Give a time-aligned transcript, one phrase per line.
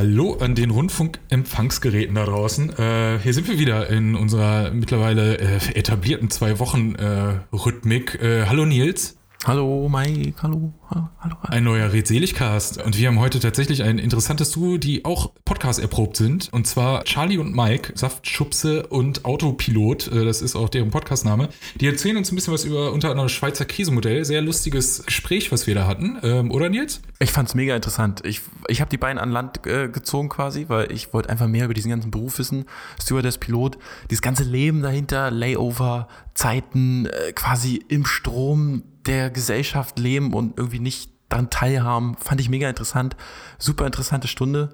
[0.00, 2.70] Hallo an den Rundfunkempfangsgeräten da draußen.
[2.70, 8.14] Äh, hier sind wir wieder in unserer mittlerweile äh, etablierten Zwei-Wochen-Rhythmik.
[8.14, 9.19] Äh, hallo Nils.
[9.46, 11.36] Hallo Mike, hallo, hallo, hallo.
[11.44, 12.82] Ein neuer Redseligcast.
[12.82, 16.50] Und wir haben heute tatsächlich ein interessantes Duo, die auch Podcast erprobt sind.
[16.52, 20.08] Und zwar Charlie und Mike, Saftschubse und Autopilot.
[20.08, 21.48] Äh, das ist auch deren Podcastname.
[21.76, 24.26] Die erzählen uns ein bisschen was über unter anderem das Schweizer Käsemodell.
[24.26, 26.18] Sehr lustiges Gespräch, was wir da hatten.
[26.22, 27.00] Ähm, oder Nils?
[27.18, 28.20] Ich fand's mega interessant.
[28.26, 31.64] Ich, ich habe die beiden an Land äh, gezogen quasi, weil ich wollte einfach mehr
[31.64, 32.66] über diesen ganzen Beruf wissen.
[33.02, 33.78] Stewardess, Pilot,
[34.10, 40.78] dieses ganze Leben dahinter, Layover, Zeiten, äh, quasi im Strom der Gesellschaft leben und irgendwie
[40.80, 42.16] nicht daran teilhaben.
[42.16, 43.16] Fand ich mega interessant.
[43.58, 44.72] Super interessante Stunde.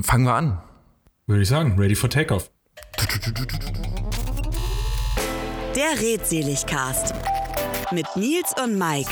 [0.00, 0.60] Fangen wir an.
[1.26, 2.50] Würde ich sagen, ready for takeoff.
[5.74, 7.14] Der Redseligcast
[7.92, 9.10] mit Nils und Mike.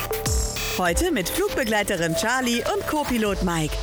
[0.77, 3.75] Heute mit Flugbegleiterin Charlie und Co-Pilot Mike.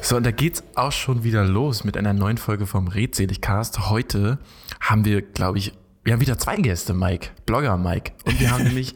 [0.00, 3.90] So, und da geht's auch schon wieder los mit einer neuen Folge vom Redseligcast.
[3.90, 4.38] Heute
[4.80, 5.72] haben wir, glaube ich,
[6.06, 7.30] wir haben wieder zwei Gäste, Mike.
[7.46, 8.12] Blogger Mike.
[8.24, 8.94] Und wir haben nämlich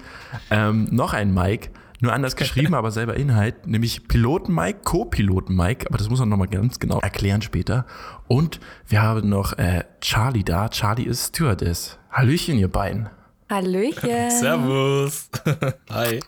[0.48, 5.86] ähm, noch einen Mike, nur anders geschrieben, aber selber Inhalt, nämlich Piloten Mike, Co-Piloten Mike,
[5.88, 7.84] aber das muss man nochmal ganz genau erklären später.
[8.28, 10.68] Und wir haben noch äh, Charlie da.
[10.68, 11.98] Charlie ist Stewardess.
[12.12, 13.10] Hallöchen, ihr beiden.
[13.50, 14.30] Hallöchen.
[14.30, 15.30] Servus.
[15.90, 16.20] Hi.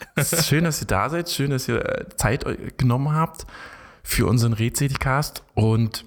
[0.42, 1.30] Schön, dass ihr da seid.
[1.30, 2.44] Schön, dass ihr äh, Zeit
[2.76, 3.46] genommen habt
[4.02, 5.44] für unseren Rätseligcast.
[5.54, 6.04] Und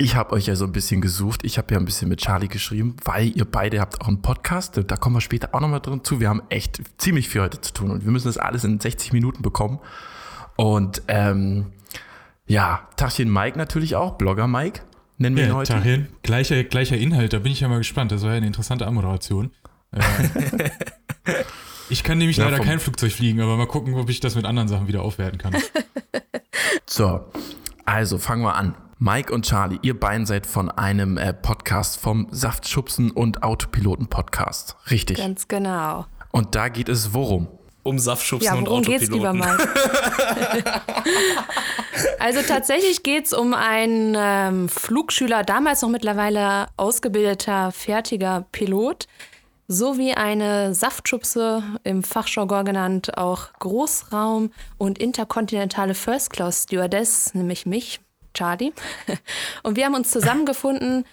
[0.00, 1.44] ich habe euch ja so ein bisschen gesucht.
[1.44, 4.80] Ich habe ja ein bisschen mit Charlie geschrieben, weil ihr beide habt auch einen Podcast.
[4.86, 6.20] Da kommen wir später auch nochmal drin zu.
[6.20, 9.12] Wir haben echt ziemlich viel heute zu tun und wir müssen das alles in 60
[9.12, 9.78] Minuten bekommen.
[10.56, 11.72] Und ähm,
[12.46, 14.80] ja, Tachchen Mike natürlich auch, Blogger Mike
[15.18, 15.74] nennen wir ja, ihn heute.
[15.74, 18.10] Tachchen, gleicher, gleicher Inhalt, da bin ich ja mal gespannt.
[18.10, 19.50] Das war ja eine interessante Anmoderation.
[19.92, 20.00] Äh,
[21.90, 24.46] ich kann nämlich ja, leider kein Flugzeug fliegen, aber mal gucken, ob ich das mit
[24.46, 25.54] anderen Sachen wieder aufwerten kann.
[26.86, 27.20] so,
[27.84, 28.74] also fangen wir an.
[29.02, 34.76] Mike und Charlie, ihr beiden seid von einem äh, Podcast vom Saftschubsen und Autopiloten Podcast.
[34.90, 35.16] Richtig.
[35.16, 36.04] Ganz genau.
[36.32, 37.48] Und da geht es worum?
[37.82, 38.98] Um Saftschubsen ja, und Autopiloten.
[38.98, 39.70] Geht's, lieber Mike?
[42.18, 49.06] also tatsächlich geht es um einen ähm, Flugschüler, damals noch mittlerweile ausgebildeter, fertiger Pilot,
[49.66, 58.00] sowie eine Saftschubse, im Fachjargon genannt auch Großraum- und interkontinentale First-Class-Stewardess, nämlich mich,
[58.34, 58.72] Charlie.
[59.62, 61.04] Und wir haben uns zusammengefunden,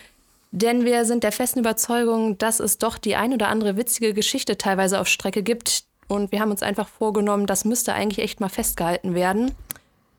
[0.51, 4.57] denn wir sind der festen Überzeugung, dass es doch die ein oder andere witzige Geschichte
[4.57, 5.83] teilweise auf Strecke gibt.
[6.07, 9.51] Und wir haben uns einfach vorgenommen, das müsste eigentlich echt mal festgehalten werden.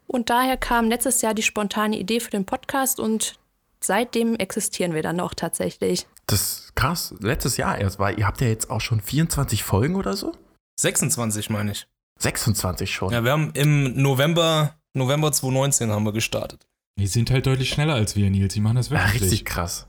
[0.06, 3.38] Und daher kam letztes Jahr die spontane Idee für den Podcast und
[3.81, 6.06] seitdem existieren wir dann auch tatsächlich.
[6.26, 7.14] Das ist krass.
[7.20, 10.32] Letztes Jahr erst, weil ihr habt ja jetzt auch schon 24 Folgen oder so?
[10.81, 11.87] 26 meine ich.
[12.20, 13.12] 26 schon.
[13.12, 16.66] Ja, wir haben im November, November 2019 haben wir gestartet.
[16.98, 18.54] Die sind halt deutlich schneller als wir, Nils.
[18.54, 19.14] Die machen das wirklich.
[19.14, 19.86] Ja, richtig krass.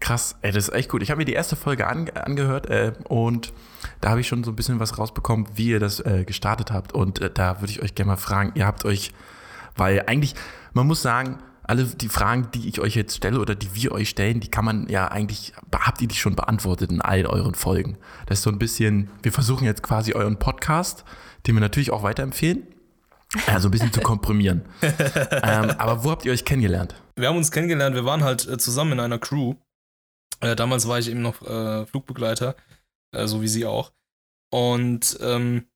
[0.00, 1.02] Krass, ey, das ist echt gut.
[1.02, 3.52] Ich habe mir die erste Folge ange angehört äh, und
[4.00, 6.92] da habe ich schon so ein bisschen was rausbekommen, wie ihr das äh, gestartet habt.
[6.92, 9.12] Und äh, da würde ich euch gerne mal fragen, ihr habt euch,
[9.76, 10.34] weil eigentlich,
[10.72, 14.08] man muss sagen, alle die Fragen, die ich euch jetzt stelle oder die wir euch
[14.08, 17.96] stellen, die kann man ja eigentlich, habt ihr die schon beantwortet in all euren Folgen.
[18.26, 21.04] Das ist so ein bisschen, wir versuchen jetzt quasi euren Podcast,
[21.46, 22.66] den wir natürlich auch weiterempfehlen,
[23.46, 24.62] ja, so ein bisschen zu komprimieren.
[24.82, 26.94] ähm, aber wo habt ihr euch kennengelernt?
[27.16, 29.54] Wir haben uns kennengelernt, wir waren halt äh, zusammen in einer Crew.
[30.40, 32.56] Äh, damals war ich eben noch äh, Flugbegleiter,
[33.12, 33.92] äh, so wie sie auch.
[34.50, 35.66] Und ähm,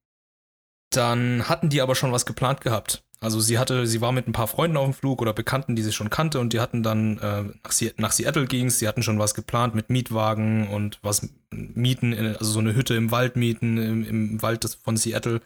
[0.91, 3.04] dann hatten die aber schon was geplant gehabt.
[3.20, 5.82] Also sie hatte, sie war mit ein paar Freunden auf dem Flug oder Bekannten, die
[5.82, 9.34] sie schon kannte und die hatten dann nach, nach, Seattle ging sie hatten schon was
[9.34, 14.43] geplant mit Mietwagen und was mieten, also so eine Hütte im Wald mieten, im, im
[14.43, 15.41] Wald des, von Seattle.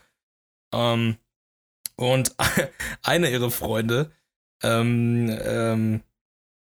[0.75, 1.19] Ähm,
[1.99, 2.35] und
[3.03, 4.11] einer ihrer Freunde,
[4.63, 6.01] ähm, ähm,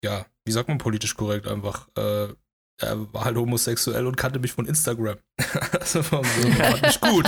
[0.05, 2.29] ja, wie sagt man politisch korrekt einfach, äh,
[2.79, 5.19] er war halt homosexuell und kannte mich von Instagram.
[5.73, 6.23] das war
[6.89, 7.27] ich gut.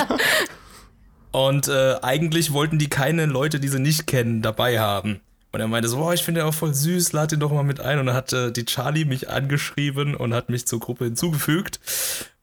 [1.31, 5.21] Und äh, eigentlich wollten die keine Leute, die sie nicht kennen, dabei haben.
[5.53, 7.63] Und er meinte so, boah, ich finde den auch voll süß, lad ihn doch mal
[7.63, 7.99] mit ein.
[7.99, 11.79] Und dann hat äh, die Charlie mich angeschrieben und hat mich zur Gruppe hinzugefügt.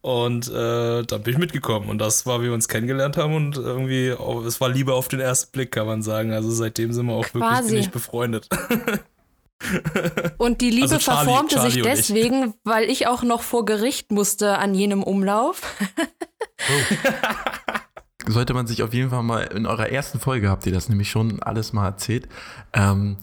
[0.01, 1.90] Und äh, dann bin ich mitgekommen.
[1.90, 3.36] Und das war, wie wir uns kennengelernt haben.
[3.36, 6.31] Und irgendwie, oh, es war Liebe auf den ersten Blick, kann man sagen.
[6.31, 7.42] Also seitdem sind wir auch Quasi.
[7.42, 8.48] wirklich ziemlich befreundet.
[10.38, 14.10] Und die Liebe also Charlie, verformte Charlie sich deswegen, weil ich auch noch vor Gericht
[14.12, 15.62] musste an jenem Umlauf.
[16.60, 16.95] Oh.
[18.31, 21.10] Sollte man sich auf jeden Fall mal in eurer ersten Folge habt ihr das nämlich
[21.10, 22.30] schon alles mal erzählt.
[22.74, 23.18] Ähm,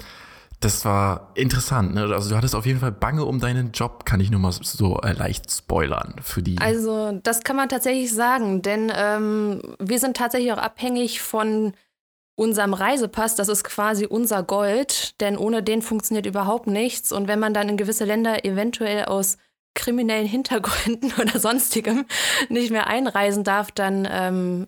[0.67, 1.95] das war interessant.
[1.95, 2.09] Ne?
[2.13, 5.01] Also du hattest auf jeden Fall Bange um deinen Job, kann ich nur mal so
[5.01, 6.59] äh, leicht spoilern für die.
[6.59, 11.73] Also das kann man tatsächlich sagen, denn ähm, wir sind tatsächlich auch abhängig von
[12.35, 17.13] unserem Reisepass, das ist quasi unser Gold, denn ohne den funktioniert überhaupt nichts.
[17.13, 19.39] Und wenn man dann in gewisse Länder eventuell aus
[19.75, 22.07] kriminellen Hintergründen oder sonstigem
[22.49, 24.67] nicht mehr einreisen darf, dann ähm,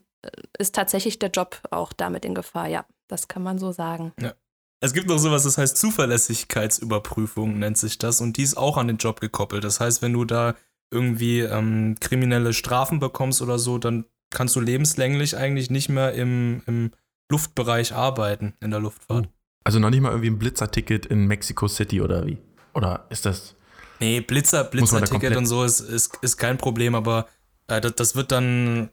[0.56, 2.68] ist tatsächlich der Job auch damit in Gefahr.
[2.68, 4.12] Ja, das kann man so sagen.
[4.20, 4.34] Ja.
[4.80, 8.86] Es gibt noch sowas, das heißt Zuverlässigkeitsüberprüfung nennt sich das und die ist auch an
[8.86, 9.64] den Job gekoppelt.
[9.64, 10.54] Das heißt, wenn du da
[10.90, 16.62] irgendwie ähm, kriminelle Strafen bekommst oder so, dann kannst du lebenslänglich eigentlich nicht mehr im,
[16.66, 16.92] im
[17.30, 19.28] Luftbereich arbeiten, in der Luftfahrt.
[19.64, 22.38] Also noch nicht mal irgendwie ein Blitzerticket in Mexico City oder wie?
[22.74, 23.56] Oder ist das.
[24.00, 27.26] Nee, Blitzer, Blitzerticket und so ist, ist, ist kein Problem, aber
[27.66, 28.90] äh, das, das wird dann.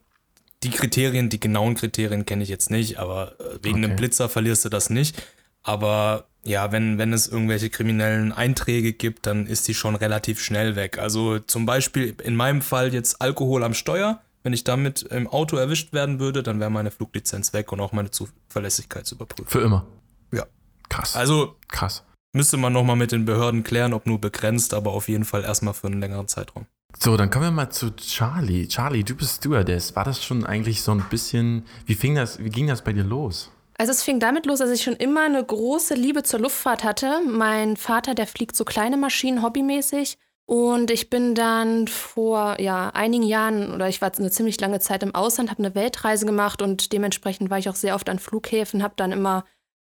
[0.62, 3.84] Die Kriterien, die genauen Kriterien kenne ich jetzt nicht, aber äh, wegen Okay.
[3.84, 5.22] einem Blitzer verlierst du das nicht.
[5.66, 10.76] Aber ja, wenn, wenn es irgendwelche kriminellen Einträge gibt, dann ist die schon relativ schnell
[10.76, 10.98] weg.
[10.98, 14.20] Also zum Beispiel in meinem Fall jetzt Alkohol am Steuer.
[14.44, 17.90] Wenn ich damit im Auto erwischt werden würde, dann wäre meine Fluglizenz weg und auch
[17.90, 19.48] meine Zuverlässigkeitsüberprüfung.
[19.48, 19.86] Für immer.
[20.32, 20.46] Ja.
[20.88, 21.16] Krass.
[21.16, 22.04] Also krass.
[22.32, 25.74] müsste man nochmal mit den Behörden klären, ob nur begrenzt, aber auf jeden Fall erstmal
[25.74, 26.66] für einen längeren Zeitraum.
[26.96, 28.68] So, dann kommen wir mal zu Charlie.
[28.68, 29.96] Charlie, du bist Stewardess.
[29.96, 31.66] War das schon eigentlich so ein bisschen.
[31.84, 33.50] Wie fing das, wie ging das bei dir los?
[33.78, 37.20] Also es fing damit los, dass ich schon immer eine große Liebe zur Luftfahrt hatte.
[37.26, 40.18] Mein Vater, der fliegt so kleine Maschinen hobbymäßig.
[40.46, 45.02] Und ich bin dann vor ja, einigen Jahren, oder ich war eine ziemlich lange Zeit
[45.02, 48.84] im Ausland, habe eine Weltreise gemacht und dementsprechend war ich auch sehr oft an Flughäfen,
[48.84, 49.44] habe dann immer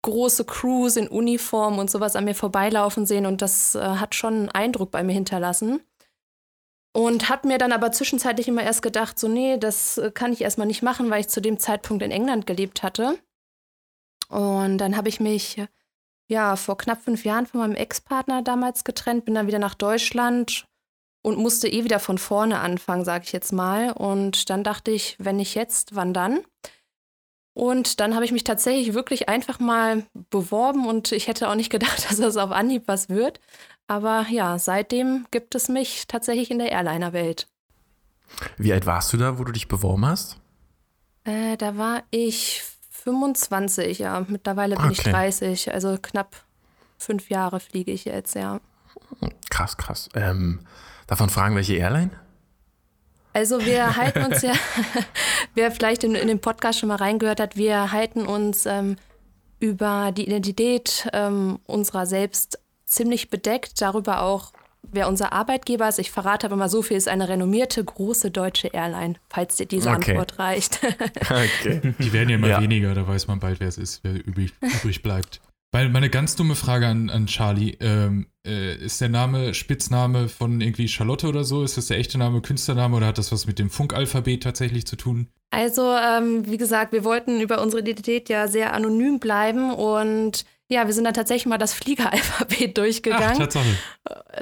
[0.02, 4.34] große Crews in Uniform und sowas an mir vorbeilaufen sehen und das äh, hat schon
[4.34, 5.80] einen Eindruck bei mir hinterlassen.
[6.92, 10.40] Und hat mir dann aber zwischenzeitlich immer erst gedacht, so nee, das äh, kann ich
[10.40, 13.16] erstmal nicht machen, weil ich zu dem Zeitpunkt in England gelebt hatte.
[14.30, 15.62] Und dann habe ich mich
[16.28, 20.66] ja vor knapp fünf Jahren von meinem Ex-Partner damals getrennt, bin dann wieder nach Deutschland
[21.22, 23.92] und musste eh wieder von vorne anfangen, sage ich jetzt mal.
[23.92, 26.40] Und dann dachte ich, wenn nicht jetzt, wann dann?
[27.52, 31.70] Und dann habe ich mich tatsächlich wirklich einfach mal beworben und ich hätte auch nicht
[31.70, 33.40] gedacht, dass das auf Anhieb was wird.
[33.88, 37.48] Aber ja, seitdem gibt es mich tatsächlich in der Airliner-Welt.
[38.56, 40.38] Wie alt warst du da, wo du dich beworben hast?
[41.24, 42.62] Äh, da war ich
[43.02, 44.24] 25, ja.
[44.28, 45.10] Mittlerweile bin ich Okay.
[45.10, 46.36] 30, also knapp
[46.98, 48.60] fünf Jahre fliege ich jetzt, ja.
[49.50, 50.08] Krass, krass.
[50.14, 50.60] Ähm,
[51.06, 52.10] davon fragen, welche Airline?
[53.32, 54.52] Also wir halten uns ja,
[55.54, 58.96] wer vielleicht in, in den Podcast schon mal reingehört hat, wir halten uns ähm,
[59.60, 64.52] über die Identität ähm, unserer selbst ziemlich bedeckt, darüber auch,
[64.82, 65.98] wer unser Arbeitgeber ist.
[65.98, 69.90] Ich verrate aber mal so viel, ist eine renommierte große deutsche Airline, falls dir diese
[69.90, 70.10] Okay.
[70.12, 70.80] Antwort reicht.
[71.30, 71.94] Okay.
[71.98, 72.60] Die werden ja immer Ja.
[72.62, 75.40] weniger, da weiß man bald, wer es ist, wer übrig, übrig bleibt.
[75.72, 80.60] Weil meine ganz dumme Frage an, an Charlie, ähm, äh, ist der Name Spitzname von
[80.60, 81.62] irgendwie Charlotte oder so?
[81.62, 84.96] Ist das der echte Name, Künstlername oder hat das was mit dem Funkalphabet tatsächlich zu
[84.96, 85.28] tun?
[85.50, 90.86] Also, ähm, wie gesagt, wir wollten über unsere Identität ja sehr anonym bleiben und ja,
[90.86, 93.38] wir sind dann tatsächlich mal das Fliegeralphabet Ach, durchgegangen.
[93.38, 93.66] Tatsache.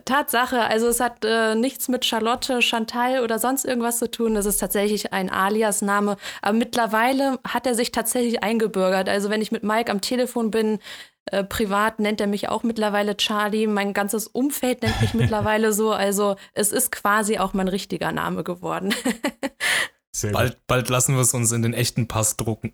[0.04, 4.34] Tatsache, also es hat äh, nichts mit Charlotte, Chantal oder sonst irgendwas zu tun.
[4.34, 6.16] Das ist tatsächlich ein Alias-Name.
[6.42, 9.08] Aber mittlerweile hat er sich tatsächlich eingebürgert.
[9.08, 10.78] Also wenn ich mit Mike am Telefon bin,
[11.26, 13.66] äh, privat nennt er mich auch mittlerweile Charlie.
[13.66, 15.92] Mein ganzes Umfeld nennt mich mittlerweile so.
[15.92, 18.94] Also es ist quasi auch mein richtiger Name geworden.
[20.18, 20.38] Sehr gut.
[20.38, 22.72] Bald, bald lassen wir es uns in den echten Pass drucken.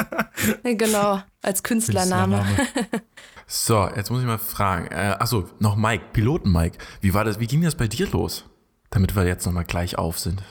[0.62, 2.44] genau, als Künstlername.
[3.48, 4.88] So, jetzt muss ich mal fragen.
[4.88, 6.78] Äh, achso, noch Mike, Piloten Mike.
[7.00, 8.44] Wie war das, wie ging das bei dir los?
[8.90, 10.42] Damit wir jetzt nochmal gleich auf sind.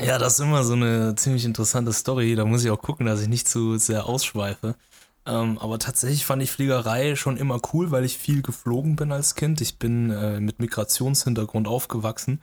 [0.00, 2.36] Ja, das ist immer so eine ziemlich interessante Story.
[2.36, 4.76] Da muss ich auch gucken, dass ich nicht zu sehr ausschweife.
[5.26, 9.34] Ähm, aber tatsächlich fand ich Fliegerei schon immer cool, weil ich viel geflogen bin als
[9.34, 9.60] Kind.
[9.60, 12.40] Ich bin äh, mit Migrationshintergrund aufgewachsen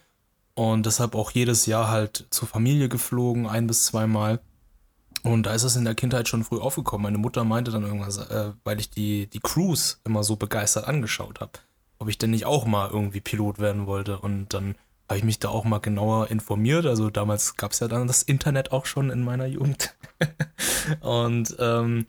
[0.61, 4.41] und deshalb auch jedes Jahr halt zur Familie geflogen, ein bis zweimal.
[5.23, 7.01] Und da ist es in der Kindheit schon früh aufgekommen.
[7.01, 11.39] Meine Mutter meinte dann irgendwas, äh, weil ich die, die Crews immer so begeistert angeschaut
[11.39, 11.53] habe,
[11.97, 14.19] ob ich denn nicht auch mal irgendwie Pilot werden wollte.
[14.19, 14.75] Und dann
[15.09, 16.85] habe ich mich da auch mal genauer informiert.
[16.85, 19.95] Also damals gab es ja dann das Internet auch schon in meiner Jugend.
[20.99, 22.05] und ähm,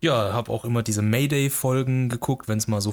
[0.00, 2.90] ja, habe auch immer diese Mayday-Folgen geguckt, wenn es mal so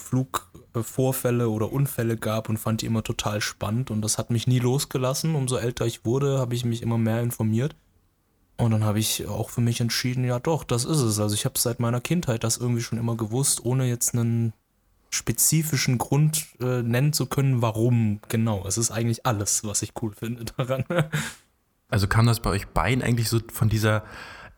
[0.73, 3.91] Flugvorfälle oder Unfälle gab und fand die immer total spannend.
[3.91, 5.35] Und das hat mich nie losgelassen.
[5.35, 7.75] Umso älter ich wurde, habe ich mich immer mehr informiert.
[8.57, 11.19] Und dann habe ich auch für mich entschieden, ja doch, das ist es.
[11.19, 14.53] Also ich habe seit meiner Kindheit das irgendwie schon immer gewusst, ohne jetzt einen
[15.11, 18.65] spezifischen Grund äh, nennen zu können, warum genau.
[18.67, 20.83] Es ist eigentlich alles, was ich cool finde daran.
[21.91, 24.03] Also kam das bei euch beiden eigentlich so von dieser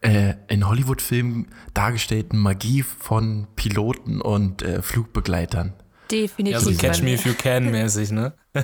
[0.01, 5.73] äh, in Hollywood-Filmen dargestellten Magie von Piloten und äh, Flugbegleitern?
[6.11, 6.53] Definitiv.
[6.53, 7.13] ja, so Catch Me.
[7.13, 8.33] If You Can mäßig, ne?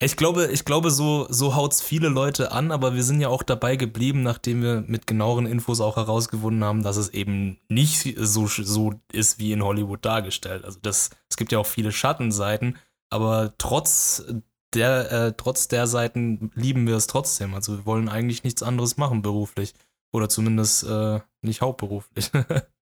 [0.00, 3.28] Ich glaube, ich glaube, so, so haut es viele Leute an, aber wir sind ja
[3.28, 8.14] auch dabei geblieben, nachdem wir mit genaueren Infos auch herausgefunden haben, dass es eben nicht
[8.16, 10.64] so, so ist wie in Hollywood dargestellt.
[10.64, 12.78] Also das, es gibt ja auch viele Schattenseiten,
[13.10, 14.24] aber trotz
[14.72, 17.54] der, äh, trotz der Seiten lieben wir es trotzdem.
[17.54, 19.74] Also wir wollen eigentlich nichts anderes machen beruflich.
[20.12, 22.30] Oder zumindest äh, nicht hauptberuflich.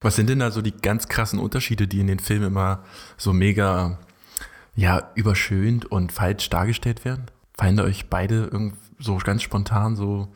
[0.00, 2.84] Was sind denn da so die ganz krassen Unterschiede, die in den Filmen immer
[3.16, 3.98] so mega
[4.76, 7.26] ja, überschönt und falsch dargestellt werden?
[7.56, 10.28] Fallen da euch beide so ganz spontan so,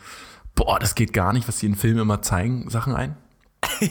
[0.56, 3.16] boah, das geht gar nicht, was die in Filmen immer zeigen, Sachen ein?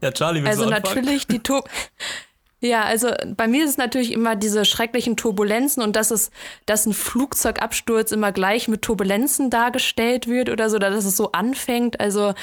[0.00, 1.62] ja, Charlie, willst Also natürlich die Tur
[2.62, 6.30] Ja, also bei mir ist es natürlich immer diese schrecklichen Turbulenzen und dass es,
[6.66, 11.32] dass ein Flugzeugabsturz immer gleich mit Turbulenzen dargestellt wird oder so, oder dass es so
[11.32, 12.00] anfängt.
[12.00, 12.34] Also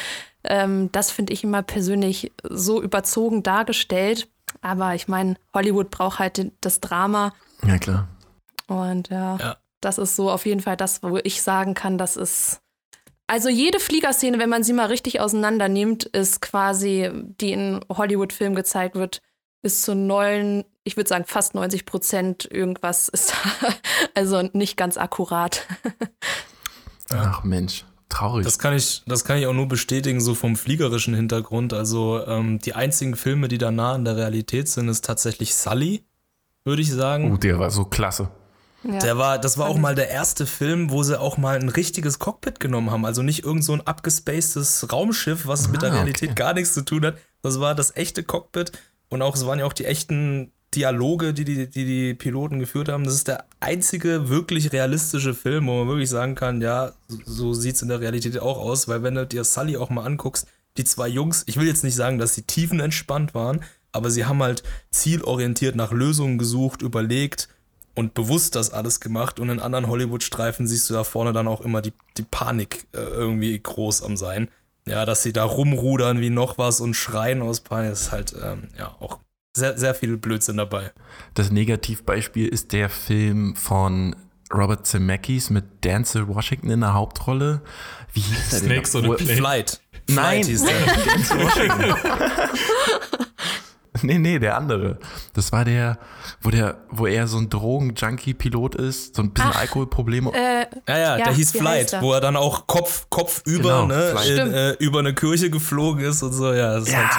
[0.44, 4.28] ähm, das finde ich immer persönlich so überzogen dargestellt.
[4.62, 7.34] Aber ich meine, Hollywood braucht halt das Drama.
[7.64, 8.08] Ja, klar.
[8.68, 12.18] Und ja, ja, das ist so auf jeden Fall das, wo ich sagen kann, das
[12.18, 12.62] ist.
[13.28, 18.56] Also jede Fliegerszene, wenn man sie mal richtig auseinander nimmt, ist quasi, die in Hollywood-Filmen
[18.56, 19.22] gezeigt wird,
[19.62, 23.68] ist zu neun, ich würde sagen fast 90 Prozent irgendwas ist da,
[24.16, 25.66] also nicht ganz akkurat.
[27.10, 28.46] Ach Mensch, traurig.
[28.46, 31.74] Das kann ich, das kann ich auch nur bestätigen, so vom fliegerischen Hintergrund.
[31.74, 36.06] Also ähm, die einzigen Filme, die da nah an der Realität sind, ist tatsächlich Sully,
[36.64, 37.32] würde ich sagen.
[37.34, 38.30] Oh, der war so klasse.
[38.84, 39.00] Ja.
[39.00, 42.20] Der war, das war auch mal der erste Film, wo sie auch mal ein richtiges
[42.20, 43.06] Cockpit genommen haben.
[43.06, 46.36] Also nicht irgend so ein abgespacedes Raumschiff, was ah, mit der Realität okay.
[46.36, 47.18] gar nichts zu tun hat.
[47.42, 48.72] Das war das echte Cockpit.
[49.10, 52.90] Und auch, es waren ja auch die echten Dialoge, die die, die die Piloten geführt
[52.90, 53.04] haben.
[53.04, 56.92] Das ist der einzige wirklich realistische Film, wo man wirklich sagen kann, ja,
[57.26, 60.06] so sieht es in der Realität auch aus, weil wenn du dir Sully auch mal
[60.06, 60.48] anguckst,
[60.78, 64.44] die zwei Jungs, ich will jetzt nicht sagen, dass sie tiefenentspannt waren, aber sie haben
[64.44, 67.48] halt zielorientiert nach Lösungen gesucht, überlegt
[67.96, 69.40] und bewusst das alles gemacht.
[69.40, 73.00] Und in anderen Hollywood-Streifen siehst du da vorne dann auch immer die, die Panik äh,
[73.00, 74.50] irgendwie groß am Sein.
[74.88, 78.70] Ja, dass sie da rumrudern wie noch was und schreien aus Panik, ist halt ähm,
[78.78, 79.20] ja auch
[79.56, 80.92] sehr, sehr viel Blödsinn dabei.
[81.34, 84.16] Das Negativbeispiel ist der Film von
[84.54, 87.62] Robert Zemeckis mit Denzel Washington in der Hauptrolle.
[88.14, 89.04] Wie hieß der Snakes denn?
[89.04, 89.82] Snakes Flight.
[90.10, 90.64] Nein, Flight hieß
[91.68, 91.98] der.
[94.04, 95.00] Nee, nee, der andere.
[95.34, 95.98] Das war der,
[96.42, 100.32] wo der, wo er so ein Drogen-Junkie-Pilot ist, so ein bisschen Ach, Alkoholprobleme.
[100.34, 104.16] Äh, ja, ja, der hieß Flight, wo er dann auch Kopf, Kopf über, genau, ne,
[104.28, 106.54] in, äh, über eine Kirche geflogen ist und so.
[106.54, 107.10] Ja, das ist ja,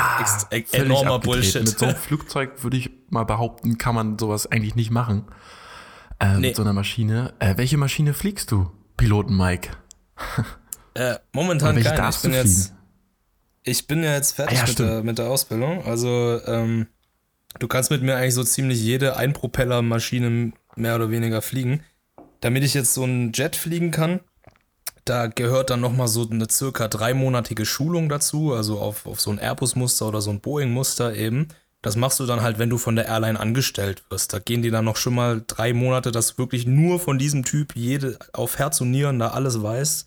[0.51, 1.65] halt enormer Bullshit.
[1.65, 5.25] Mit so einem Flugzeug würde ich mal behaupten, kann man sowas eigentlich nicht machen.
[6.19, 6.49] Äh, nee.
[6.49, 7.35] Mit so einer Maschine.
[7.39, 9.71] Äh, welche Maschine fliegst du, Piloten Mike?
[10.95, 12.11] Äh, momentan keine.
[12.11, 12.75] Ich bin jetzt
[13.69, 15.85] ich bin ja jetzt fertig ah, ja, mit, der, mit, der, Ausbildung.
[15.85, 16.87] Also, ähm,
[17.59, 21.83] du kannst mit mir eigentlich so ziemlich jede Einpropellermaschine mehr oder weniger fliegen.
[22.41, 24.21] Damit ich jetzt so einen Jet fliegen kann,
[25.05, 29.39] da gehört dann nochmal so eine circa dreimonatige Schulung dazu, also auf, auf so ein
[29.39, 31.49] Airbus-Muster oder so ein Boeing-Muster eben.
[31.81, 34.33] Das machst du dann halt, wenn du von der Airline angestellt wirst.
[34.33, 37.77] Da gehen die dann noch schon mal drei Monate, dass wirklich nur von diesem Typ
[37.77, 40.07] jede auf Herz und Nieren da alles weiß.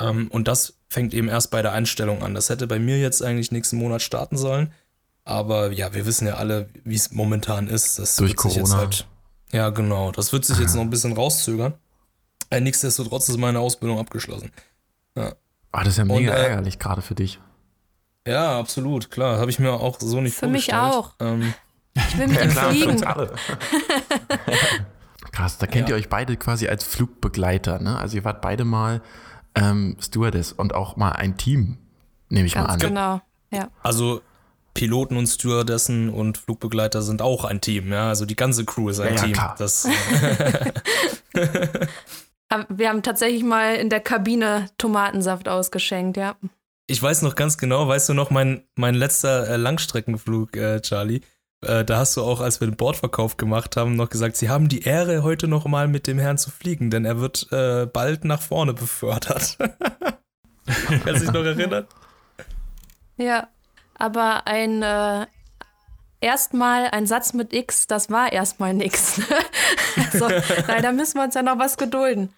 [0.00, 2.34] Ähm, und das fängt eben erst bei der Einstellung an.
[2.34, 4.72] Das hätte bei mir jetzt eigentlich nächsten Monat starten sollen.
[5.24, 7.98] Aber ja, wir wissen ja alle, wie es momentan ist.
[7.98, 8.76] Das Durch Corona.
[8.76, 9.06] Halt,
[9.52, 10.12] ja, genau.
[10.12, 11.74] Das wird sich jetzt noch ein bisschen rauszögern.
[12.50, 14.52] Äh, nichtsdestotrotz ist meine Ausbildung abgeschlossen.
[15.16, 15.32] Ja.
[15.72, 17.40] Ah, das ist ja mega Und, äh, ärgerlich, gerade für dich.
[18.26, 19.38] Ja, absolut, klar.
[19.38, 20.76] Habe ich mir auch so nicht für vorgestellt.
[20.78, 21.14] Für mich auch.
[21.20, 21.54] Ähm,
[21.94, 23.00] ich will mit ihm fliegen.
[25.32, 25.96] Krass, da kennt ja.
[25.96, 27.98] ihr euch beide quasi als Flugbegleiter, ne?
[27.98, 29.02] Also ihr wart beide mal
[29.54, 31.78] ähm, Stewardess und auch mal ein Team,
[32.28, 32.80] nehme ich Ganz mal an.
[32.80, 33.20] Genau,
[33.50, 33.68] ja.
[33.82, 34.20] Also
[34.74, 38.08] Piloten und Stewardessen und Flugbegleiter sind auch ein Team, ja.
[38.08, 39.32] Also die ganze Crew ist ein ja, Team.
[39.32, 39.54] Klar.
[39.58, 39.88] Das
[42.68, 46.36] Wir haben tatsächlich mal in der Kabine Tomatensaft ausgeschenkt, ja.
[46.86, 51.22] Ich weiß noch ganz genau, weißt du noch, mein, mein letzter äh, Langstreckenflug, äh, Charlie,
[51.64, 54.68] äh, da hast du auch, als wir den Bordverkauf gemacht haben, noch gesagt, sie haben
[54.68, 58.24] die Ehre, heute noch mal mit dem Herrn zu fliegen, denn er wird äh, bald
[58.24, 59.58] nach vorne befördert.
[60.66, 61.86] Kannst du dich noch erinnern?
[63.16, 63.48] Ja,
[63.94, 65.26] aber ein äh,
[66.20, 69.20] erstmal ein Satz mit X, das war erstmal nix.
[70.12, 70.28] also,
[70.66, 72.30] leider müssen wir uns ja noch was gedulden.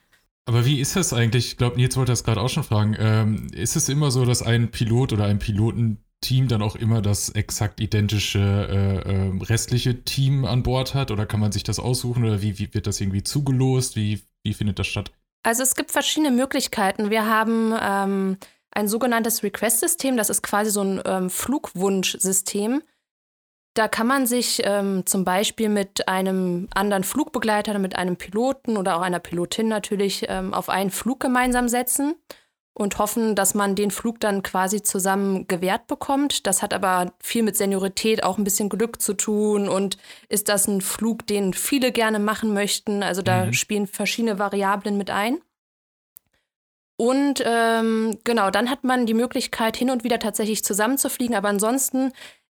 [0.49, 1.49] Aber wie ist das eigentlich?
[1.49, 2.97] Ich glaube, Nils wollte das gerade auch schon fragen.
[2.99, 7.02] Ähm, ist es immer so, dass ein Pilot oder ein Piloten Team dann auch immer
[7.02, 11.11] das exakt identische äh, äh, restliche Team an Bord hat?
[11.11, 12.25] Oder kann man sich das aussuchen?
[12.25, 13.96] Oder wie, wie wird das irgendwie zugelost?
[13.96, 15.12] Wie, wie findet das statt?
[15.42, 17.11] Also es gibt verschiedene Möglichkeiten.
[17.11, 18.38] Wir haben ähm,
[18.70, 20.16] ein sogenanntes Request-System.
[20.16, 22.82] Das ist quasi so ein ähm, Flugwunschsystem.
[23.75, 28.96] Da kann man sich ähm, zum Beispiel mit einem anderen Flugbegleiter, mit einem Piloten oder
[28.96, 32.14] auch einer Pilotin natürlich ähm, auf einen Flug gemeinsam setzen
[32.76, 36.47] und hoffen, dass man den Flug dann quasi zusammen gewährt bekommt.
[36.47, 39.66] Das hat aber viel mit Seniorität, auch ein bisschen Glück zu tun.
[39.66, 39.97] Und
[40.28, 43.02] ist das ein Flug, den viele gerne machen möchten?
[43.02, 43.54] Also da mhm.
[43.54, 45.38] spielen verschiedene Variablen mit ein.
[46.99, 51.35] Und ähm, genau, dann hat man die Möglichkeit, hin und wieder tatsächlich zusammenzufliegen.
[51.35, 52.12] Aber ansonsten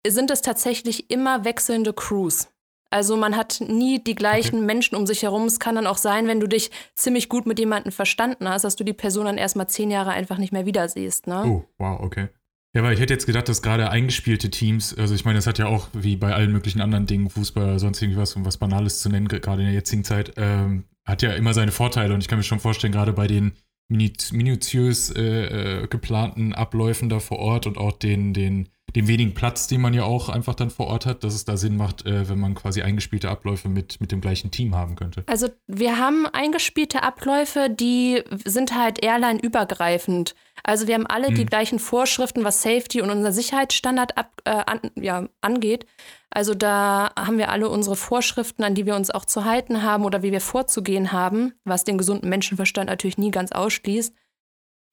[0.07, 2.49] sind es tatsächlich immer wechselnde Crews.
[2.91, 4.67] Also man hat nie die gleichen okay.
[4.67, 5.45] Menschen um sich herum.
[5.45, 8.77] Es kann dann auch sein, wenn du dich ziemlich gut mit jemandem verstanden hast, dass
[8.77, 11.29] du die Person dann erstmal zehn Jahre einfach nicht mehr wiedersiehst.
[11.29, 11.45] Ne?
[11.47, 12.29] Oh, wow, okay.
[12.75, 15.59] Ja, weil ich hätte jetzt gedacht, dass gerade eingespielte Teams, also ich meine, das hat
[15.59, 19.01] ja auch wie bei allen möglichen anderen Dingen, Fußball oder sonst irgendwas, um was Banales
[19.01, 22.29] zu nennen, gerade in der jetzigen Zeit, ähm, hat ja immer seine Vorteile und ich
[22.29, 23.53] kann mir schon vorstellen, gerade bei den
[23.89, 29.67] minutiös äh, äh, geplanten Abläufen da vor Ort und auch den, den dem wenigen Platz,
[29.67, 32.29] den man ja auch einfach dann vor Ort hat, dass es da Sinn macht, äh,
[32.29, 35.23] wenn man quasi eingespielte Abläufe mit, mit dem gleichen Team haben könnte.
[35.27, 40.35] Also wir haben eingespielte Abläufe, die sind halt airline-übergreifend.
[40.63, 41.35] Also wir haben alle hm.
[41.35, 45.87] die gleichen Vorschriften, was Safety und unser Sicherheitsstandard ab, äh, an, ja, angeht.
[46.31, 50.05] Also da haben wir alle unsere Vorschriften, an die wir uns auch zu halten haben
[50.05, 54.15] oder wie wir vorzugehen haben, was den gesunden Menschenverstand natürlich nie ganz ausschließt.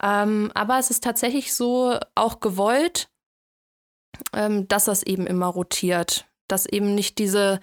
[0.04, 3.10] Ähm, aber es ist tatsächlich so auch gewollt,
[4.34, 6.26] ähm, dass das eben immer rotiert.
[6.48, 7.60] Dass eben nicht diese,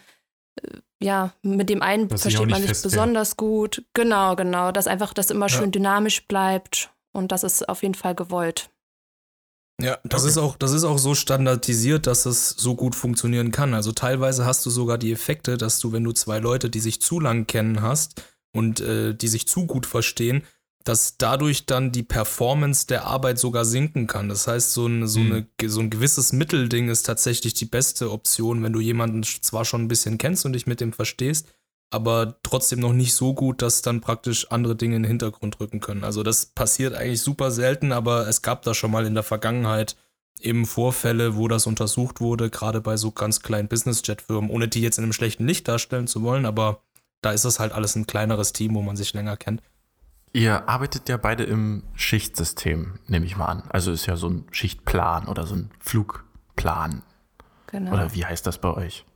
[0.57, 3.85] äh, ja, mit dem einen dass versteht man sich besonders gut.
[3.95, 4.73] Genau, genau.
[4.73, 5.57] Dass einfach das immer ja.
[5.57, 8.71] schön dynamisch bleibt und das ist auf jeden Fall gewollt.
[9.81, 10.31] Ja, das okay.
[10.31, 13.75] ist auch, das ist auch so standardisiert, dass es so gut funktionieren kann.
[13.75, 17.01] Also teilweise hast du sogar die Effekte, dass du, wenn du zwei Leute, die sich
[17.01, 20.45] zu lang kennen hast und äh, die sich zu gut verstehen,
[20.85, 24.29] dass dadurch dann die Performance der Arbeit sogar sinken kann.
[24.29, 25.47] Das heißt, so ein, so, mhm.
[25.59, 29.83] eine, so ein gewisses Mittelding ist tatsächlich die beste Option, wenn du jemanden zwar schon
[29.83, 31.49] ein bisschen kennst und dich mit dem verstehst,
[31.91, 35.81] aber trotzdem noch nicht so gut, dass dann praktisch andere Dinge in den Hintergrund rücken
[35.81, 36.05] können.
[36.05, 39.97] Also das passiert eigentlich super selten, aber es gab da schon mal in der Vergangenheit
[40.39, 44.99] eben Vorfälle, wo das untersucht wurde, gerade bei so ganz kleinen Business-Jet-Firmen, ohne die jetzt
[44.99, 46.83] in einem schlechten Licht darstellen zu wollen, aber
[47.23, 49.63] da ist es halt alles ein kleineres Team, wo man sich länger kennt.
[50.35, 53.63] Ihr arbeitet ja beide im Schichtsystem, nehme ich mal an.
[53.69, 57.05] Also ist ja so ein Schichtplan oder so ein Flugplan.
[57.69, 57.93] Genau.
[57.93, 59.07] Oder wie heißt das bei euch?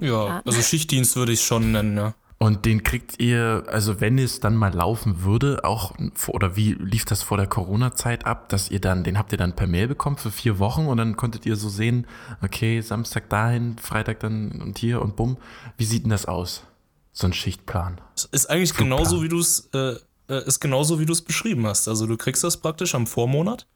[0.00, 2.14] Ja, also Schichtdienst würde ich schon nennen, ja.
[2.38, 5.92] Und den kriegt ihr, also wenn es dann mal laufen würde, auch,
[6.28, 9.56] oder wie lief das vor der Corona-Zeit ab, dass ihr dann, den habt ihr dann
[9.56, 12.06] per Mail bekommen für vier Wochen und dann konntet ihr so sehen,
[12.42, 15.36] okay, Samstag dahin, Freitag dann und hier und bumm.
[15.78, 16.62] Wie sieht denn das aus?
[17.12, 18.00] So ein Schichtplan.
[18.14, 18.98] Das ist eigentlich Flugplan.
[18.98, 19.96] genauso, wie du es äh,
[20.28, 21.88] äh, ist genauso, wie du es beschrieben hast.
[21.88, 23.66] Also du kriegst das praktisch am Vormonat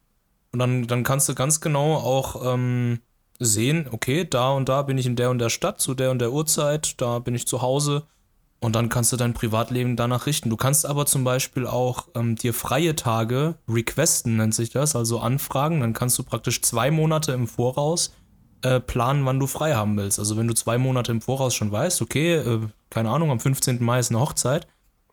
[0.53, 3.01] und dann, dann kannst du ganz genau auch ähm,
[3.39, 6.19] sehen, okay, da und da bin ich in der und der Stadt, zu der und
[6.19, 8.05] der Uhrzeit, da bin ich zu Hause
[8.61, 10.51] und dann kannst du dein Privatleben danach richten.
[10.51, 15.21] Du kannst aber zum Beispiel auch ähm, dir freie Tage requesten, nennt sich das, also
[15.21, 15.81] anfragen.
[15.81, 18.13] Dann kannst du praktisch zwei Monate im Voraus
[18.63, 20.19] äh, planen, wann du frei haben willst.
[20.19, 23.83] Also wenn du zwei Monate im Voraus schon weißt, okay, äh, keine Ahnung, am 15.
[23.83, 24.67] Mai ist eine Hochzeit,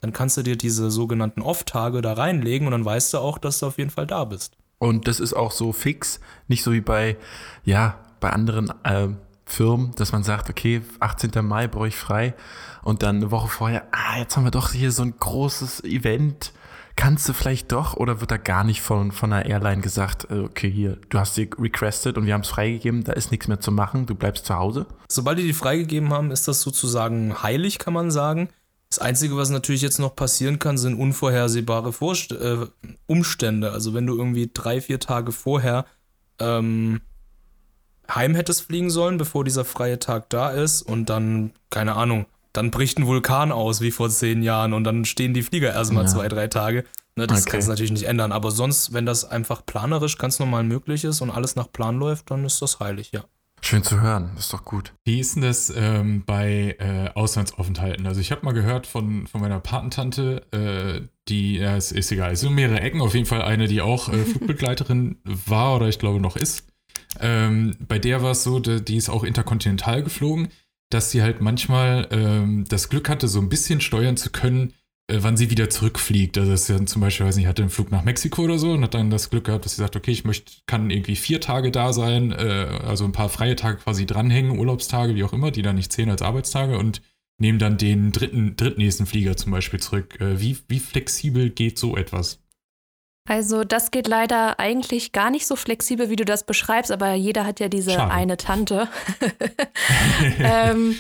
[0.06, 3.58] dann kannst du dir diese sogenannten Off-Tage da reinlegen und dann weißt du auch, dass
[3.58, 4.56] du auf jeden Fall da bist.
[4.78, 7.18] Und das ist auch so fix, nicht so wie bei,
[7.64, 9.08] ja, bei anderen äh,
[9.48, 11.44] Firmen, dass man sagt, okay, 18.
[11.44, 12.36] Mai brauche ich frei
[12.84, 16.54] und dann eine Woche vorher, ah, jetzt haben wir doch hier so ein großes Event,
[16.96, 20.42] kannst du vielleicht doch oder wird da gar nicht von, von einer Airline gesagt, äh,
[20.42, 23.60] okay, hier, du hast sie requested und wir haben es freigegeben, da ist nichts mehr
[23.60, 24.86] zu machen, du bleibst zu Hause?
[25.10, 28.50] Sobald die die freigegeben haben, ist das sozusagen heilig, kann man sagen.
[28.96, 32.66] Das Einzige, was natürlich jetzt noch passieren kann, sind unvorhersehbare Vorst äh,
[33.08, 33.72] Umstände.
[33.74, 35.86] Also wenn du irgendwie drei, vier Tage vorher
[36.40, 37.02] ähm,
[38.10, 42.72] heim hättest fliegen sollen, bevor dieser freie Tag da ist und dann, keine Ahnung, dann
[42.72, 46.10] bricht ein Vulkan aus wie vor zehn Jahren und dann stehen die Flieger erstmal ja.
[46.10, 46.86] zwei, drei Tage.
[47.18, 47.52] Ne, das okay.
[47.52, 48.32] kannst du natürlich nicht ändern.
[48.32, 52.32] Aber sonst, wenn das einfach planerisch ganz normal möglich ist und alles nach Plan läuft,
[52.32, 53.26] dann ist das heilig, ja.
[53.66, 54.94] Schön zu hören, ist doch gut.
[55.06, 58.06] Wie ist denn das ähm, bei äh, Auslandsaufenthalten?
[58.06, 62.34] Also ich habe mal gehört von, von meiner Patentante, äh, die, ja, es ist egal,
[62.34, 65.98] es sind mehrere Ecken, auf jeden Fall eine, die auch äh, Flugbegleiterin war oder ich
[65.98, 66.68] glaube noch ist.
[67.20, 70.50] Ähm, bei der war es so, die ist auch interkontinental geflogen,
[70.92, 74.74] dass sie halt manchmal ähm, das Glück hatte, so ein bisschen steuern zu können,
[75.08, 76.38] wann sie wieder zurückfliegt.
[76.38, 78.72] Also das ist ja zum Beispiel, weiß nicht, hatte einen Flug nach Mexiko oder so
[78.72, 81.40] und hat dann das Glück gehabt, dass sie sagt, okay, ich möchte, kann irgendwie vier
[81.40, 85.52] Tage da sein, äh, also ein paar freie Tage quasi dranhängen, Urlaubstage, wie auch immer,
[85.52, 87.02] die dann nicht zählen als Arbeitstage und
[87.38, 90.20] nehmen dann den dritten, drittnächsten Flieger zum Beispiel zurück.
[90.20, 92.45] Äh, wie, wie flexibel geht so etwas?
[93.28, 97.44] Also das geht leider eigentlich gar nicht so flexibel, wie du das beschreibst, aber jeder
[97.44, 98.12] hat ja diese Schade.
[98.12, 98.88] eine Tante.
[100.40, 101.00] ähm,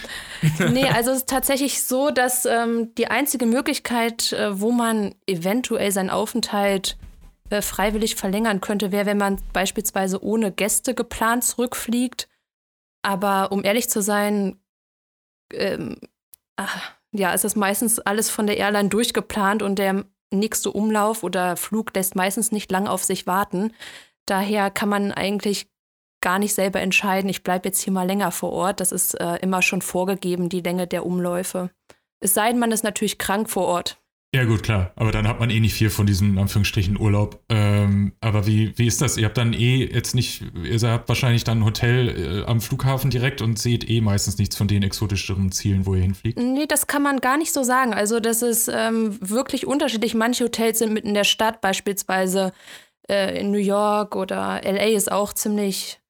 [0.71, 5.91] nee, also es ist tatsächlich so, dass ähm, die einzige Möglichkeit, äh, wo man eventuell
[5.91, 6.97] seinen Aufenthalt
[7.51, 12.27] äh, freiwillig verlängern könnte, wäre, wenn man beispielsweise ohne Gäste geplant zurückfliegt.
[13.03, 14.59] Aber um ehrlich zu sein,
[15.53, 15.97] ähm,
[16.55, 21.57] ach, ja, es ist meistens alles von der Airline durchgeplant und der nächste Umlauf oder
[21.57, 23.73] Flug lässt meistens nicht lang auf sich warten.
[24.25, 25.67] Daher kann man eigentlich
[26.21, 28.79] gar nicht selber entscheiden, ich bleibe jetzt hier mal länger vor Ort.
[28.79, 31.69] Das ist äh, immer schon vorgegeben, die Länge der Umläufe.
[32.19, 34.01] Es sei denn, man ist natürlich krank vor Ort.
[34.35, 34.91] Ja, gut, klar.
[34.97, 37.39] Aber dann hat man eh nicht viel von diesem, Anführungsstrichen, Urlaub.
[37.47, 39.15] Ähm, aber wie, wie ist das?
[39.15, 43.09] Ihr habt dann eh jetzt nicht, ihr habt wahrscheinlich dann ein Hotel äh, am Flughafen
[43.09, 46.37] direkt und seht eh meistens nichts von den exotischeren Zielen, wo ihr hinfliegt.
[46.37, 47.93] Nee, das kann man gar nicht so sagen.
[47.93, 50.15] Also das ist ähm, wirklich unterschiedlich.
[50.15, 52.51] Manche Hotels sind mitten in der Stadt, beispielsweise
[53.09, 56.01] äh, in New York oder LA ist auch ziemlich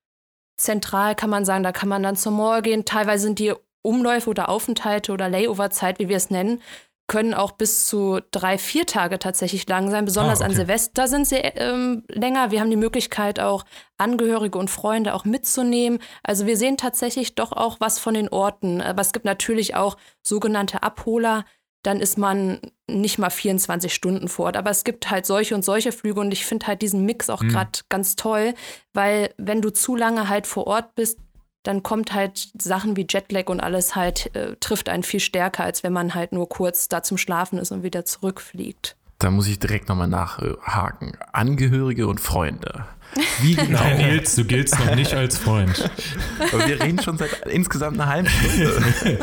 [0.58, 1.64] zentral, kann man sagen.
[1.64, 2.86] Da kann man dann zum Mall gehen.
[2.86, 6.60] Teilweise sind die Umläufe oder Aufenthalte oder Layover-Zeit, wie wir es nennen,
[7.08, 10.06] können auch bis zu drei, vier Tage tatsächlich lang sein.
[10.06, 10.62] Besonders Ah, an okay.
[10.62, 12.52] Silvester sind sie ähm, länger.
[12.52, 13.64] Wir haben die Möglichkeit, auch
[13.98, 16.00] Angehörige und Freunde auch mitzunehmen.
[16.24, 18.82] Also wir sehen tatsächlich doch auch was von den Orten.
[18.82, 21.46] Aber es gibt natürlich auch sogenannte Abholer.
[21.84, 24.58] Dann ist man nicht mal 24 Stunden vor Ort.
[24.58, 27.42] Aber es gibt halt solche und solche Flüge und ich finde halt diesen Mix auch
[27.42, 28.56] gerade ganz toll,
[28.94, 31.20] weil wenn du zu lange halt vor Ort bist,
[31.68, 35.84] dann kommt halt Sachen wie Jetlag und alles halt, äh, trifft einen viel stärker, als
[35.84, 38.96] wenn man halt nur kurz da zum Schlafen ist und wieder zurückfliegt.
[39.20, 41.18] Da muss ich direkt nochmal nachhaken.
[41.32, 42.86] Angehörige und Freunde.
[43.42, 43.80] Wie genau?
[43.80, 45.90] Nein, Nils, du giltst noch nicht als Freund.
[46.52, 49.20] Aber wir reden schon seit insgesamt einer halben Stunde.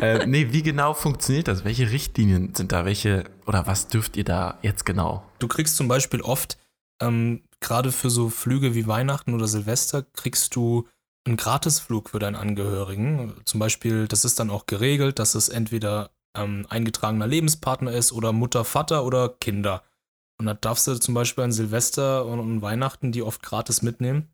[0.00, 1.64] äh, nee, wie genau funktioniert das?
[1.64, 2.84] Welche Richtlinien sind da?
[2.84, 5.24] Welche oder was dürft ihr da jetzt genau?
[5.40, 6.56] Du kriegst zum Beispiel oft,
[7.00, 10.86] ähm, gerade für so Flüge wie Weihnachten oder Silvester, kriegst du
[11.26, 13.34] einen Gratisflug für deinen Angehörigen.
[13.44, 18.32] Zum Beispiel, das ist dann auch geregelt, dass es entweder ähm, eingetragener Lebenspartner ist oder
[18.32, 19.82] Mutter, Vater oder Kinder.
[20.38, 24.28] Und da darfst du zum Beispiel an Silvester und, und Weihnachten die oft gratis mitnehmen.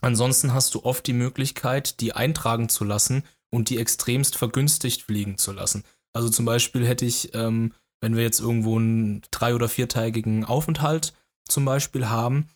[0.00, 5.38] Ansonsten hast du oft die Möglichkeit, die eintragen zu lassen und die extremst vergünstigt fliegen
[5.38, 5.84] zu lassen.
[6.12, 11.14] Also zum Beispiel hätte ich, ähm, wenn wir jetzt irgendwo einen drei- oder viertägigen Aufenthalt
[11.48, 12.48] zum Beispiel haben,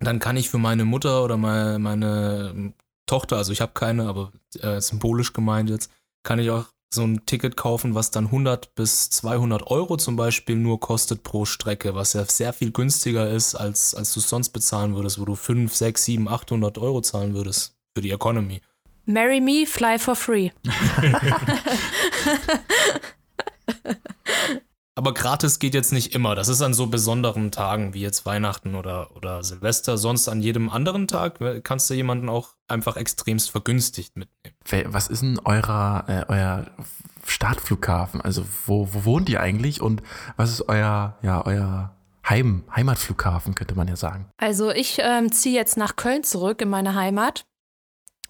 [0.00, 2.74] dann kann ich für meine Mutter oder meine, meine
[3.06, 5.90] Tochter, also ich habe keine, aber äh, symbolisch gemeint jetzt,
[6.22, 10.56] kann ich auch so ein Ticket kaufen, was dann 100 bis 200 Euro zum Beispiel
[10.56, 14.50] nur kostet pro Strecke, was ja sehr viel günstiger ist, als, als du es sonst
[14.50, 18.60] bezahlen würdest, wo du 5, 6, 7, 800 Euro zahlen würdest für die Economy.
[19.06, 20.50] Marry me, fly for free.
[24.96, 26.36] Aber gratis geht jetzt nicht immer.
[26.36, 29.98] Das ist an so besonderen Tagen wie jetzt Weihnachten oder, oder Silvester.
[29.98, 34.92] Sonst an jedem anderen Tag kannst du jemanden auch einfach extremst vergünstigt mitnehmen.
[34.92, 36.66] Was ist denn eurer, äh, euer
[37.26, 38.20] Startflughafen?
[38.20, 40.00] Also wo, wo wohnt ihr eigentlich und
[40.36, 41.96] was ist euer, ja, euer
[42.28, 44.30] Heim, Heimatflughafen, könnte man ja sagen?
[44.36, 47.46] Also ich ähm, ziehe jetzt nach Köln zurück in meine Heimat.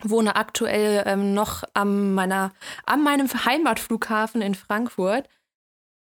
[0.02, 2.52] Wohne aktuell ähm, noch am, meiner,
[2.86, 5.28] an meinem Heimatflughafen in Frankfurt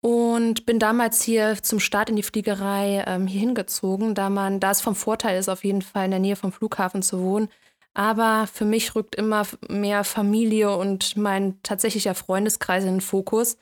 [0.01, 4.71] und bin damals hier zum Start in die Fliegerei ähm, hier hingezogen, da man, da
[4.71, 7.49] es vom Vorteil ist, auf jeden Fall in der Nähe vom Flughafen zu wohnen.
[7.93, 13.57] Aber für mich rückt immer mehr Familie und mein tatsächlicher Freundeskreis in den Fokus.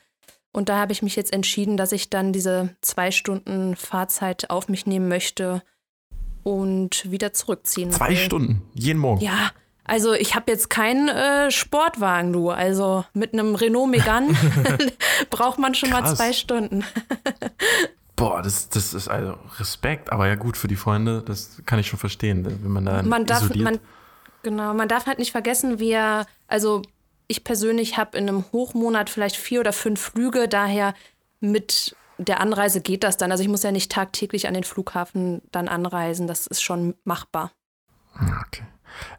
[0.52, 4.68] Und da habe ich mich jetzt entschieden, dass ich dann diese zwei Stunden Fahrzeit auf
[4.68, 5.64] mich nehmen möchte
[6.44, 8.18] und wieder zurückziehen Zwei will.
[8.18, 9.22] Stunden, jeden Morgen.
[9.22, 9.52] Ja,
[9.86, 12.50] also ich habe jetzt keinen äh, Sportwagen, du.
[12.50, 14.36] Also mit einem Renault Megane
[15.30, 16.16] braucht man schon mal Krass.
[16.16, 16.84] zwei Stunden.
[18.16, 21.88] Boah, das, das ist also Respekt, aber ja gut für die Freunde, das kann ich
[21.88, 23.64] schon verstehen, wenn man da Man darf, isoliert.
[23.66, 23.80] man,
[24.42, 26.82] genau, man darf halt nicht vergessen, wir, also
[27.28, 30.94] ich persönlich habe in einem Hochmonat vielleicht vier oder fünf Flüge, daher
[31.42, 33.32] mit der Anreise geht das dann.
[33.32, 37.52] Also ich muss ja nicht tagtäglich an den Flughafen dann anreisen, das ist schon machbar.
[38.16, 38.64] Okay.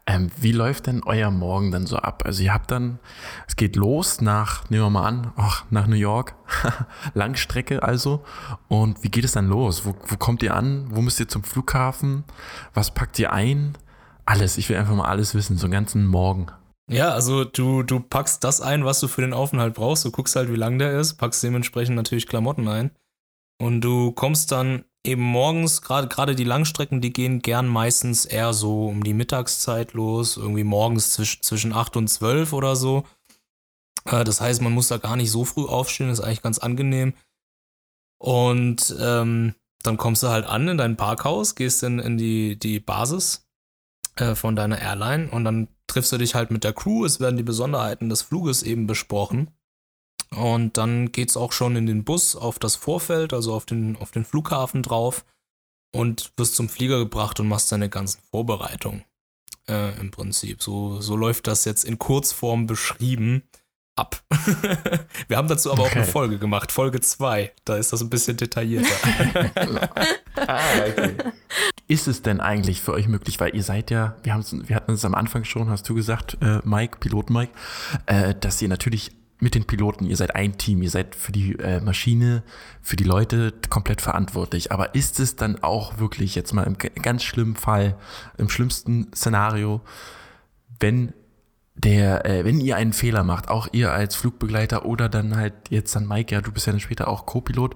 [0.05, 2.23] Ähm, wie läuft denn euer Morgen dann so ab?
[2.25, 2.99] Also ihr habt dann,
[3.47, 6.35] es geht los nach, nehmen wir mal an, ach, nach New York,
[7.13, 8.23] Langstrecke also.
[8.67, 9.85] Und wie geht es dann los?
[9.85, 10.87] Wo, wo kommt ihr an?
[10.89, 12.23] Wo müsst ihr zum Flughafen?
[12.73, 13.77] Was packt ihr ein?
[14.25, 16.47] Alles, ich will einfach mal alles wissen, so einen ganzen Morgen.
[16.89, 20.05] Ja, also du, du packst das ein, was du für den Aufenthalt brauchst.
[20.05, 22.91] Du guckst halt, wie lang der ist, packst dementsprechend natürlich Klamotten ein.
[23.59, 28.53] Und du kommst dann eben morgens, gerade gerade die Langstrecken, die gehen gern meistens eher
[28.53, 33.03] so um die Mittagszeit los, irgendwie morgens zwisch, zwischen 8 und 12 oder so.
[34.05, 37.13] Äh, das heißt, man muss da gar nicht so früh aufstehen, ist eigentlich ganz angenehm.
[38.19, 42.79] Und ähm, dann kommst du halt an in dein Parkhaus, gehst in, in die, die
[42.79, 43.47] Basis
[44.15, 47.05] äh, von deiner Airline und dann triffst du dich halt mit der Crew.
[47.05, 49.51] Es werden die Besonderheiten des Fluges eben besprochen.
[50.35, 53.95] Und dann geht es auch schon in den Bus auf das Vorfeld, also auf den,
[53.97, 55.25] auf den Flughafen drauf
[55.93, 59.03] und wirst zum Flieger gebracht und machst deine ganzen Vorbereitungen.
[59.69, 60.61] Äh, Im Prinzip.
[60.61, 63.43] So, so läuft das jetzt in Kurzform beschrieben
[63.97, 64.21] ab.
[65.27, 67.51] Wir haben dazu aber auch eine Folge gemacht, Folge 2.
[67.65, 68.93] Da ist das ein bisschen detaillierter.
[70.35, 71.15] ah, okay.
[71.87, 75.05] Ist es denn eigentlich für euch möglich, weil ihr seid ja, wir, wir hatten es
[75.05, 77.51] am Anfang schon, hast du gesagt, äh, Mike, Pilot Mike,
[78.05, 81.53] äh, dass ihr natürlich mit den Piloten, ihr seid ein Team, ihr seid für die
[81.59, 82.43] äh, Maschine,
[82.81, 84.71] für die Leute komplett verantwortlich.
[84.71, 87.95] Aber ist es dann auch wirklich jetzt mal im ganz schlimmen Fall,
[88.37, 89.81] im schlimmsten Szenario,
[90.79, 91.13] wenn
[91.75, 95.95] der, äh, wenn ihr einen Fehler macht, auch ihr als Flugbegleiter oder dann halt jetzt
[95.95, 97.75] dann Mike, ja, du bist ja dann später auch Co-Pilot.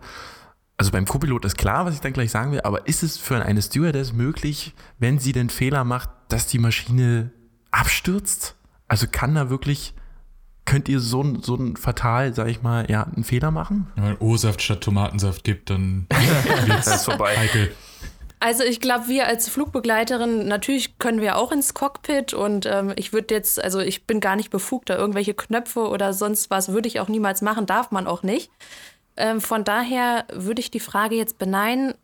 [0.78, 3.36] Also beim Co-Pilot ist klar, was ich dann gleich sagen will, aber ist es für
[3.36, 7.32] eine Stewardess möglich, wenn sie den Fehler macht, dass die Maschine
[7.69, 8.56] abstürzt?
[8.88, 9.93] Also kann da wirklich
[10.71, 13.91] könnt ihr so, so ein fatal, sag ich mal, ja, einen Fehler machen?
[13.95, 16.07] Wenn man O-Saft statt Tomatensaft gibt, dann
[16.65, 17.38] wird es vorbei.
[17.38, 17.75] Heikel.
[18.39, 23.12] Also ich glaube, wir als Flugbegleiterin, natürlich können wir auch ins Cockpit und ähm, ich
[23.12, 26.88] würde jetzt, also ich bin gar nicht befugt, da irgendwelche Knöpfe oder sonst was würde
[26.88, 28.49] ich auch niemals machen, darf man auch nicht.
[29.17, 31.95] Ähm, von daher würde ich die Frage jetzt beneiden.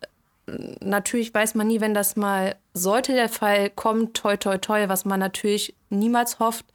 [0.82, 5.06] Natürlich weiß man nie, wenn das mal sollte der Fall kommen, toi toi toi, was
[5.06, 6.66] man natürlich niemals hofft.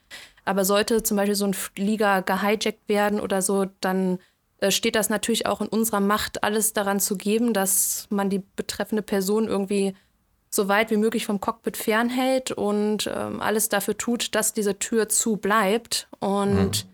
[0.45, 4.19] Aber sollte zum Beispiel so ein Flieger gehijackt werden oder so, dann
[4.59, 8.43] äh, steht das natürlich auch in unserer Macht, alles daran zu geben, dass man die
[8.57, 9.95] betreffende Person irgendwie
[10.55, 15.09] so weit wie möglich vom Cockpit fernhält und ähm, alles dafür tut, dass diese Tür
[15.09, 16.09] zu bleibt.
[16.21, 16.91] Und mhm.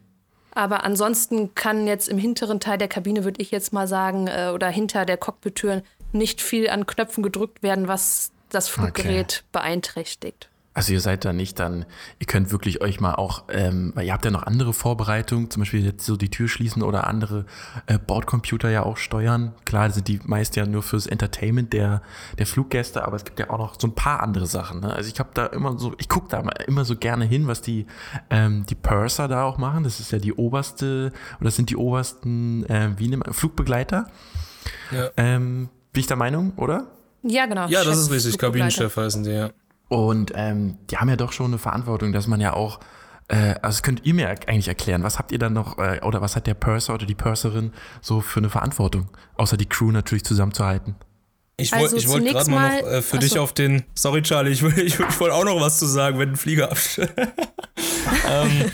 [0.53, 4.51] aber ansonsten kann jetzt im hinteren Teil der Kabine, würde ich jetzt mal sagen, äh,
[4.55, 5.83] oder hinter der Cockpit-Tür
[6.13, 9.49] nicht viel an Knöpfen gedrückt werden, was das Fluggerät okay.
[9.53, 10.49] beeinträchtigt.
[10.79, 11.87] Also ihr seid da nicht dann,
[12.21, 15.63] ihr könnt wirklich euch mal auch, ähm, weil ihr habt ja noch andere Vorbereitungen, zum
[15.63, 17.47] Beispiel jetzt so die Tür schließen oder andere
[17.87, 19.57] äh, Bordcomputer ja auch steuern.
[19.65, 22.01] Klar sind die meist ja nur fürs Entertainment der,
[22.39, 24.79] der Fluggäste, aber es gibt ja auch noch so ein paar andere Sachen.
[24.79, 24.93] Ne?
[24.93, 27.87] Also ich habe da immer so, ich gucke da immer so gerne hin, was die,
[28.31, 29.83] ähm, die Purser da auch machen.
[29.83, 34.07] Das ist ja die oberste, oder das sind die obersten, äh, wie nennt man, Flugbegleiter.
[34.93, 35.11] Ja.
[35.17, 36.87] Ähm, bin ich der Meinung, oder?
[37.25, 37.67] Ja, genau.
[37.67, 38.39] Ja, das ist richtig.
[38.39, 39.51] Kabinenchef heißen die, ja.
[39.89, 42.81] Und ähm, die haben ja doch schon eine Verantwortung, dass man ja auch,
[43.29, 46.37] äh, also könnt ihr mir eigentlich erklären, was habt ihr dann noch, äh, oder was
[46.37, 50.97] hat der Purser oder die Purserin so für eine Verantwortung, außer die Crew natürlich zusammenzuhalten?
[51.61, 53.29] Ich wollte also wollt gerade mal noch äh, für achso.
[53.29, 53.83] dich auf den.
[53.95, 57.13] Sorry, Charlie, ich, ich, ich wollte auch noch was zu sagen, wenn ein Flieger abstürzt.
[58.31, 58.71] ähm,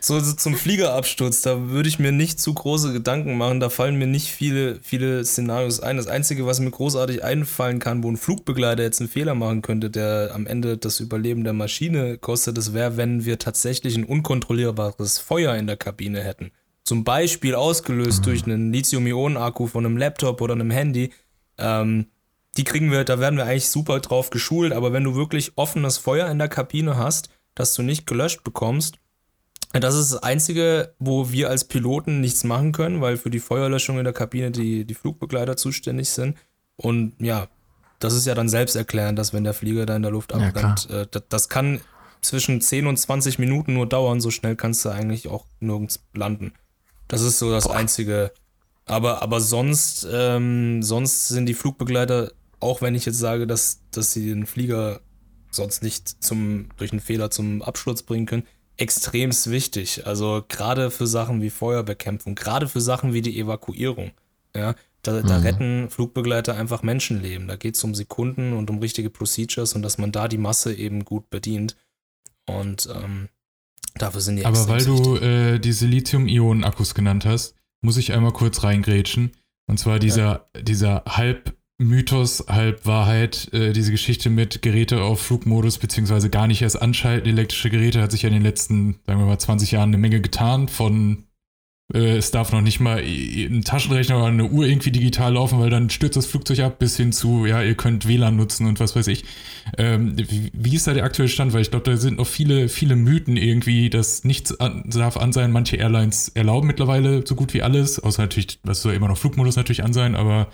[0.00, 3.60] so, so, zum Fliegerabsturz, da würde ich mir nicht zu große Gedanken machen.
[3.60, 5.98] Da fallen mir nicht viele, viele Szenarios ein.
[5.98, 9.90] Das Einzige, was mir großartig einfallen kann, wo ein Flugbegleiter jetzt einen Fehler machen könnte,
[9.90, 15.18] der am Ende das Überleben der Maschine kostet, das wäre, wenn wir tatsächlich ein unkontrollierbares
[15.18, 16.50] Feuer in der Kabine hätten.
[16.84, 21.10] Zum Beispiel ausgelöst durch einen Lithium-Ionen-Akku von einem Laptop oder einem Handy
[21.58, 22.06] ähm,
[22.56, 25.98] die kriegen wir, da werden wir eigentlich super drauf geschult, aber wenn du wirklich offenes
[25.98, 28.98] Feuer in der Kabine hast, das du nicht gelöscht bekommst,
[29.72, 33.98] das ist das Einzige, wo wir als Piloten nichts machen können, weil für die Feuerlöschung
[33.98, 36.38] in der Kabine die, die Flugbegleiter zuständig sind.
[36.76, 37.48] Und ja,
[37.98, 41.02] das ist ja dann selbsterklärend, dass wenn der Flieger da in der Luft abbrennt, ja,
[41.02, 41.80] äh, das, das, kann
[42.22, 46.54] zwischen 10 und 20 Minuten nur dauern, so schnell kannst du eigentlich auch nirgends landen.
[47.06, 47.76] Das ist so das Boah.
[47.76, 48.32] einzige
[48.88, 54.12] aber, aber sonst, ähm, sonst sind die Flugbegleiter, auch wenn ich jetzt sage, dass, dass
[54.12, 55.00] sie den Flieger
[55.50, 58.44] sonst nicht zum, durch einen Fehler zum Absturz bringen können,
[58.76, 60.06] extremst wichtig.
[60.06, 64.12] Also gerade für Sachen wie Feuerbekämpfung, gerade für Sachen wie die Evakuierung.
[64.54, 65.44] Ja, da, da mhm.
[65.44, 67.48] retten Flugbegleiter einfach Menschenleben.
[67.48, 70.74] Da geht es um Sekunden und um richtige Procedures und dass man da die Masse
[70.74, 71.76] eben gut bedient.
[72.46, 73.28] Und ähm,
[73.96, 78.62] dafür sind die Aber weil du äh, diese Lithium-Ionen-Akkus genannt hast, muss ich einmal kurz
[78.62, 79.32] reingrätschen.
[79.66, 80.62] Und zwar dieser, ja.
[80.62, 87.28] dieser halb Mythos, äh, diese Geschichte mit Geräte auf Flugmodus, beziehungsweise gar nicht erst anschalten.
[87.28, 90.20] Elektrische Geräte hat sich ja in den letzten, sagen wir mal, 20 Jahren eine Menge
[90.20, 90.66] getan.
[90.66, 91.27] Von
[91.90, 95.88] es darf noch nicht mal ein Taschenrechner oder eine Uhr irgendwie digital laufen, weil dann
[95.88, 99.06] stürzt das Flugzeug ab, bis hin zu, ja, ihr könnt WLAN nutzen und was weiß
[99.06, 99.24] ich.
[99.78, 101.54] Ähm, wie, wie, ist da der aktuelle Stand?
[101.54, 105.32] Weil ich glaube, da sind noch viele, viele Mythen irgendwie, dass nichts an, darf an
[105.32, 105.50] sein.
[105.50, 109.56] Manche Airlines erlauben mittlerweile so gut wie alles, außer natürlich, was soll immer noch Flugmodus
[109.56, 110.48] natürlich an sein, aber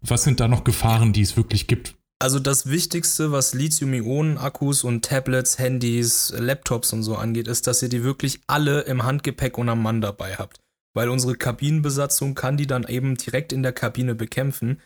[0.00, 1.94] was sind da noch Gefahren, die es wirklich gibt?
[2.22, 7.90] Also das Wichtigste, was Lithium-Ionen-Akkus und Tablets, Handys, Laptops und so angeht, ist, dass ihr
[7.90, 10.60] die wirklich alle im Handgepäck und am Mann dabei habt
[10.94, 14.80] weil unsere Kabinenbesatzung kann die dann eben direkt in der Kabine bekämpfen.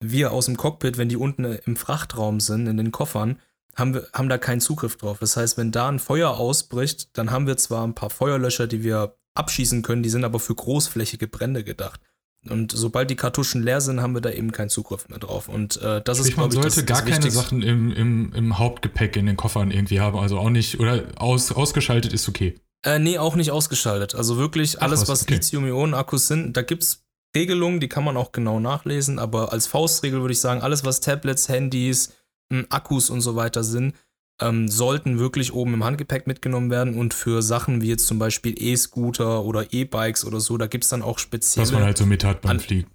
[0.00, 3.40] wir aus dem Cockpit, wenn die unten im Frachtraum sind, in den Koffern,
[3.74, 5.18] haben, wir, haben da keinen Zugriff drauf.
[5.18, 8.84] Das heißt, wenn da ein Feuer ausbricht, dann haben wir zwar ein paar Feuerlöscher, die
[8.84, 12.00] wir abschießen können, die sind aber für großflächige Brände gedacht.
[12.48, 15.48] Und sobald die Kartuschen leer sind, haben wir da eben keinen Zugriff mehr drauf.
[15.48, 17.40] Und äh, das Sprich, ist, man glaube ich, sollte das, gar das keine Wichtigste.
[17.40, 20.18] Sachen im, im, im Hauptgepäck in den Koffern irgendwie haben.
[20.18, 22.54] Also auch nicht, oder aus, ausgeschaltet ist okay.
[22.84, 24.14] Äh, nee, auch nicht ausgeschaltet.
[24.14, 25.34] Also wirklich Ach, alles, was, was, okay.
[25.34, 27.04] Lithium-Ionen-Akkus sind, da gibt es
[27.36, 31.00] Regelungen, die kann man auch genau nachlesen, aber als Faustregel würde ich sagen, alles, was
[31.00, 32.14] Tablets, Handys,
[32.50, 33.94] m, Akkus und so weiter sind,
[34.40, 38.54] ähm, sollten wirklich oben im Handgepäck mitgenommen werden und für Sachen wie jetzt zum Beispiel
[38.56, 41.66] E-Scooter oder E-Bikes oder so, da gibt es dann auch spezielle.
[41.66, 42.88] Was man halt so mit hat beim Fliegen.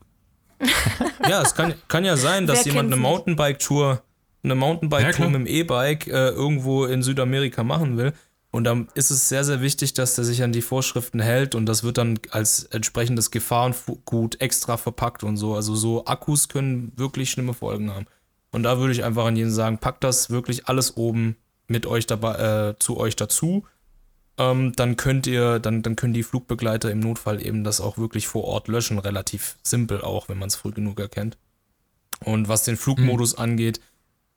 [1.29, 3.01] Ja, es kann, kann ja sein, dass Wer jemand eine?
[3.01, 4.03] Mountainbike-Tour,
[4.43, 5.29] eine Ja, Mountainbike-Tour klar.
[5.29, 8.13] mit dem E-Bike äh, irgendwo in Südamerika machen will.
[8.53, 11.65] Und dann ist es sehr, sehr wichtig, dass der sich an die Vorschriften hält und
[11.65, 15.55] das wird dann als entsprechendes Gefahrengut extra verpackt und so.
[15.55, 18.05] Also so Akkus können wirklich schlimme Folgen haben.
[18.51, 21.35] Und da würde ich einfach an jeden sagen, packt das wirklich alles oben
[21.67, 22.35] mit euch dabei,
[22.69, 23.65] äh, zu euch dazu.
[24.37, 28.27] Ähm, dann könnt ihr, dann, dann können die Flugbegleiter im Notfall eben das auch wirklich
[28.27, 28.99] vor Ort löschen.
[28.99, 31.39] Relativ simpel auch, wenn man es früh genug erkennt.
[32.23, 33.81] Und was den Flugmodus angeht,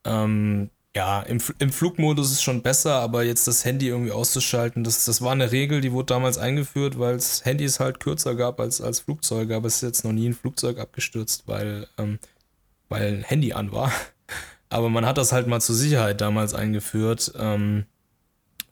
[0.04, 5.04] ähm, ja, im, im Flugmodus ist schon besser, aber jetzt das Handy irgendwie auszuschalten, das,
[5.04, 8.80] das war eine Regel, die wurde damals eingeführt, weil es Handys halt kürzer gab als,
[8.80, 12.18] als Flugzeuge, aber es ist jetzt noch nie ein Flugzeug abgestürzt, weil, ähm,
[12.88, 13.92] weil ein Handy an war.
[14.68, 17.32] Aber man hat das halt mal zur Sicherheit damals eingeführt.
[17.38, 17.84] Ähm,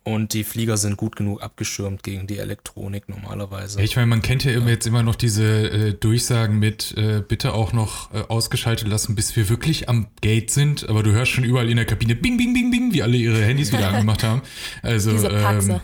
[0.05, 3.81] und die Flieger sind gut genug abgeschirmt gegen die Elektronik normalerweise.
[3.81, 7.53] Ich meine, man kennt ja immer jetzt immer noch diese äh, Durchsagen mit äh, bitte
[7.53, 10.87] auch noch äh, ausgeschaltet lassen, bis wir wirklich am Gate sind.
[10.87, 13.43] Aber du hörst schon überall in der Kabine bing, bing, bing, bing, wie alle ihre
[13.43, 14.43] Handys wieder angemacht haben.
[14.83, 15.71] Also, Diese Paxe.
[15.71, 15.81] ähm,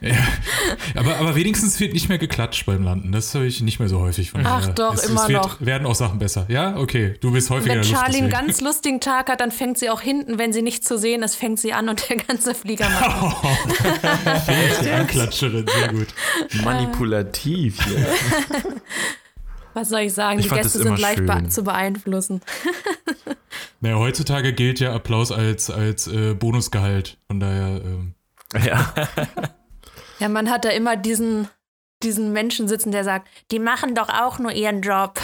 [0.00, 0.16] ja,
[0.94, 3.12] aber, aber wenigstens wird nicht mehr geklatscht beim Landen.
[3.12, 4.74] Das höre ich nicht mehr so häufig von Ach daher.
[4.74, 5.60] doch, es, immer es wird, noch.
[5.60, 6.46] werden auch Sachen besser.
[6.48, 7.14] Ja, okay.
[7.20, 7.82] Du bist häufiger Wenn.
[7.82, 10.98] Charlie einen ganz lustigen Tag hat, dann fängt sie auch hinten, wenn sie nicht zu
[10.98, 13.36] sehen ist, fängt sie an und der ganze Flieger macht.
[14.84, 16.08] Die Anklatscherin, sehr gut.
[16.62, 18.06] Manipulativ hier.
[19.74, 20.38] Was soll ich sagen?
[20.38, 21.50] Ich die Gäste sind leicht be schön.
[21.50, 22.40] zu beeinflussen.
[23.80, 27.18] Naja, heutzutage gilt ja Applaus als, als äh, Bonusgehalt.
[27.26, 28.14] Von daher, ähm,
[28.64, 28.94] ja.
[30.22, 31.48] Ja, man hat da immer diesen,
[32.04, 35.18] diesen Menschen sitzen, der sagt, die machen doch auch nur ihren Job.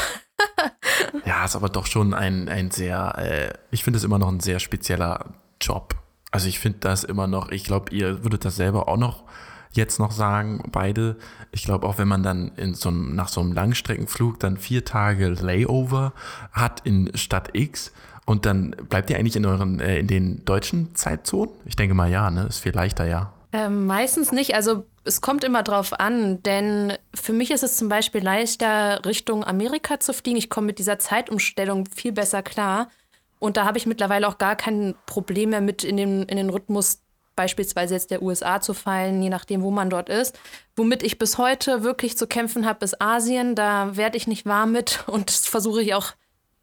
[1.24, 4.40] ja, ist aber doch schon ein, ein sehr, äh, ich finde es immer noch ein
[4.40, 5.94] sehr spezieller Job.
[6.32, 9.22] Also ich finde das immer noch, ich glaube, ihr würdet das selber auch noch
[9.70, 11.16] jetzt noch sagen, beide.
[11.52, 14.84] Ich glaube auch, wenn man dann in so einem, nach so einem Langstreckenflug dann vier
[14.84, 16.12] Tage Layover
[16.50, 17.92] hat in Stadt X
[18.24, 21.54] und dann bleibt ihr eigentlich in euren, äh, in den deutschen Zeitzonen?
[21.66, 22.46] Ich denke mal ja, ne?
[22.48, 23.32] Ist viel leichter, ja.
[23.52, 24.54] Ähm, meistens nicht.
[24.54, 29.44] Also es kommt immer drauf an, denn für mich ist es zum Beispiel leichter, Richtung
[29.44, 30.36] Amerika zu fliegen.
[30.36, 32.90] Ich komme mit dieser Zeitumstellung viel besser klar.
[33.38, 36.50] Und da habe ich mittlerweile auch gar kein Problem mehr mit in den, in den
[36.50, 37.00] Rhythmus
[37.36, 40.36] beispielsweise jetzt der USA zu fallen, je nachdem, wo man dort ist.
[40.74, 43.54] Womit ich bis heute wirklich zu kämpfen habe, ist Asien.
[43.54, 46.12] Da werde ich nicht warm mit und das versuche ich auch,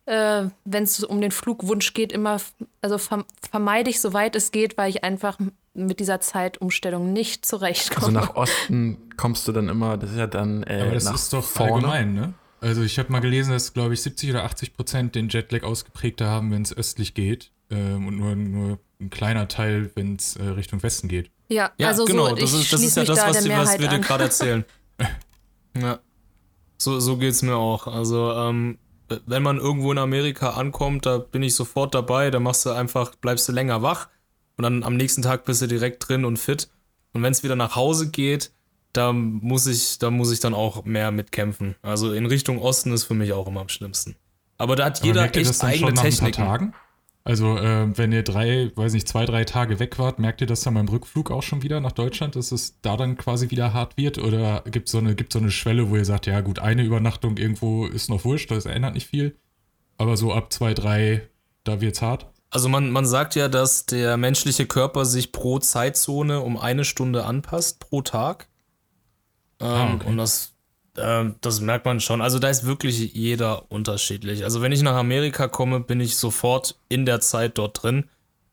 [0.05, 2.41] äh, wenn es um den Flugwunsch geht, immer,
[2.81, 5.39] also verm vermeide ich, soweit es geht, weil ich einfach
[5.75, 8.05] mit dieser Zeitumstellung nicht zurechtkomme.
[8.05, 11.15] Also nach Osten kommst du dann immer, das ist ja dann äh, aber das nach
[11.15, 11.73] ist doch vorne.
[11.73, 12.33] allgemein, ne?
[12.61, 16.27] Also ich habe mal gelesen, dass, glaube ich, 70 oder 80 Prozent den Jetlag ausgeprägter
[16.27, 17.51] haben, wenn es östlich geht.
[17.69, 21.29] Ähm, und nur, nur ein kleiner Teil, wenn es äh, Richtung Westen geht.
[21.49, 23.49] Ja, Ja, also genau, so, das ich ist, das ist ja das, da was, die,
[23.49, 24.65] was wir dir gerade erzählen.
[25.77, 25.99] ja.
[26.77, 27.87] So, so geht's mir auch.
[27.87, 28.79] Also, ähm,
[29.27, 33.13] wenn man irgendwo in Amerika ankommt, da bin ich sofort dabei, da machst du einfach,
[33.15, 34.07] bleibst du länger wach
[34.57, 36.69] und dann am nächsten Tag bist du direkt drin und fit.
[37.13, 38.51] Und wenn es wieder nach Hause geht,
[38.93, 41.75] da muss ich, da muss ich dann auch mehr mitkämpfen.
[41.81, 44.15] Also in Richtung Osten ist für mich auch immer am schlimmsten.
[44.57, 46.25] Aber da hat Aber jeder merkt ihr echt das dann eigene schon nach Techniken.
[46.25, 46.73] ein paar Tagen?
[47.27, 50.61] Also äh, wenn ihr drei, weiß nicht, zwei, drei Tage weg wart, merkt ihr das
[50.61, 53.97] dann beim Rückflug auch schon wieder nach Deutschland, dass es da dann quasi wieder hart
[53.97, 54.19] wird?
[54.19, 56.83] Oder gibt es so, eine, gibt's so eine Schwelle, wo ihr sagt, ja gut, eine
[56.83, 59.35] Übernachtung irgendwo ist noch wurscht, das ändert nicht viel.
[59.97, 61.27] Aber so ab zwei, drei,
[61.63, 62.27] da wird's hart.
[62.55, 67.25] Also man, man sagt ja, dass der menschliche Körper sich pro Zeitzone um eine Stunde
[67.25, 68.47] anpasst pro Tag.
[69.59, 70.07] Ähm, Ah, okay.
[70.07, 70.53] Und das,
[70.95, 72.21] ähm, das merkt man schon.
[72.21, 74.45] Also da ist wirklich jeder unterschiedlich.
[74.45, 78.05] Also wenn ich nach Amerika komme, bin ich sofort in der Zeit dort drin.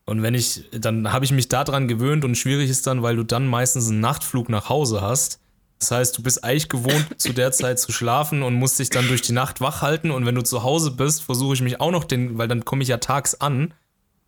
[0.03, 3.23] Und wenn ich, dann habe ich mich daran gewöhnt und schwierig ist dann, weil du
[3.23, 5.39] dann meistens einen Nachtflug nach Hause hast.
[5.79, 9.07] Das heißt, du bist eigentlich gewohnt, zu der Zeit zu schlafen und musst dich dann
[9.07, 10.11] durch die Nacht wach halten.
[10.11, 12.83] Und wenn du zu Hause bist, versuche ich mich auch noch den, weil dann komme
[12.83, 13.73] ich ja tags an,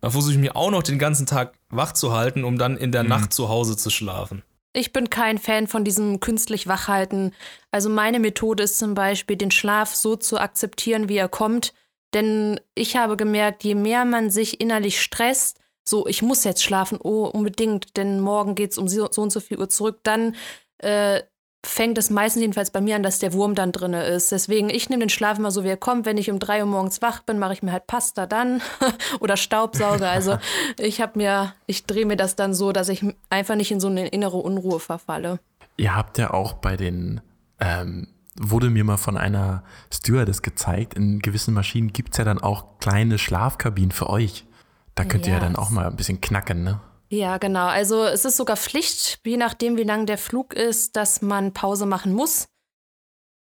[0.00, 2.92] dann versuche ich mich auch noch den ganzen Tag wach zu halten, um dann in
[2.92, 4.42] der Nacht zu Hause zu schlafen.
[4.72, 7.32] Ich bin kein Fan von diesem künstlich Wachhalten.
[7.70, 11.72] Also meine Methode ist zum Beispiel, den Schlaf so zu akzeptieren, wie er kommt.
[12.12, 16.98] Denn ich habe gemerkt, je mehr man sich innerlich stresst, so, ich muss jetzt schlafen,
[17.00, 20.34] oh, unbedingt, denn morgen geht es um so, so, und so viel Uhr zurück, dann
[20.78, 21.22] äh,
[21.64, 24.32] fängt es meistens jedenfalls bei mir an, dass der Wurm dann drin ist.
[24.32, 26.06] Deswegen, ich nehme den Schlaf immer so, wie er kommt.
[26.06, 28.62] Wenn ich um drei Uhr morgens wach bin, mache ich mir halt Pasta dann
[29.20, 30.08] oder Staubsauger.
[30.10, 30.38] Also
[30.78, 33.88] ich habe mir, ich drehe mir das dann so, dass ich einfach nicht in so
[33.88, 35.40] eine innere Unruhe verfalle.
[35.76, 37.20] Ihr habt ja auch bei den,
[37.60, 42.38] ähm, wurde mir mal von einer Stewardess gezeigt, in gewissen Maschinen gibt es ja dann
[42.40, 44.46] auch kleine Schlafkabinen für euch.
[44.94, 46.80] Da könnt ihr ja dann auch mal ein bisschen knacken, ne?
[47.08, 47.66] Ja, genau.
[47.66, 51.86] Also es ist sogar Pflicht, je nachdem, wie lang der Flug ist, dass man Pause
[51.86, 52.48] machen muss.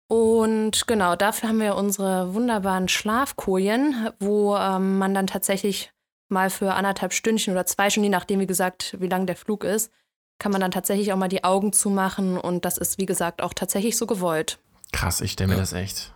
[0.08, 5.92] Und genau, dafür haben wir unsere wunderbaren Schlafkojen, wo ähm, man dann tatsächlich
[6.28, 9.64] mal für anderthalb Stündchen oder zwei Stunden, je nachdem, wie gesagt, wie lang der Flug
[9.64, 9.90] ist,
[10.38, 12.36] kann man dann tatsächlich auch mal die Augen zumachen.
[12.36, 14.58] Und das ist, wie gesagt, auch tatsächlich so gewollt.
[14.92, 15.60] Krass, ich stelle mir ja.
[15.60, 16.12] das echt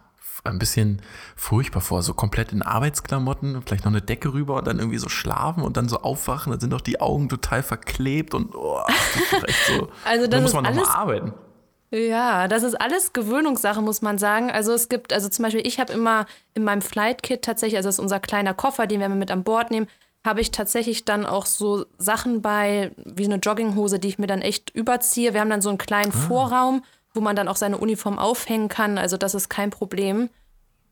[0.49, 1.03] ein bisschen
[1.37, 2.03] furchtbar vor.
[2.03, 5.77] So komplett in Arbeitsklamotten, vielleicht noch eine Decke rüber und dann irgendwie so schlafen und
[5.77, 6.51] dann so aufwachen.
[6.51, 8.81] Dann sind doch die Augen total verklebt und oh,
[9.31, 9.89] das so.
[10.05, 11.33] also das muss man nochmal arbeiten.
[11.91, 14.51] Ja, das ist alles Gewöhnungssache, muss man sagen.
[14.51, 17.89] Also es gibt, also zum Beispiel, ich habe immer in meinem Flight Kit tatsächlich, also
[17.89, 19.87] das ist unser kleiner Koffer, den wir mit an Bord nehmen,
[20.25, 24.43] habe ich tatsächlich dann auch so Sachen bei, wie eine Jogginghose, die ich mir dann
[24.43, 25.33] echt überziehe.
[25.33, 26.17] Wir haben dann so einen kleinen ah.
[26.17, 26.83] Vorraum,
[27.17, 28.99] wo man dann auch seine Uniform aufhängen kann.
[28.99, 30.31] Also das ist kein Problem.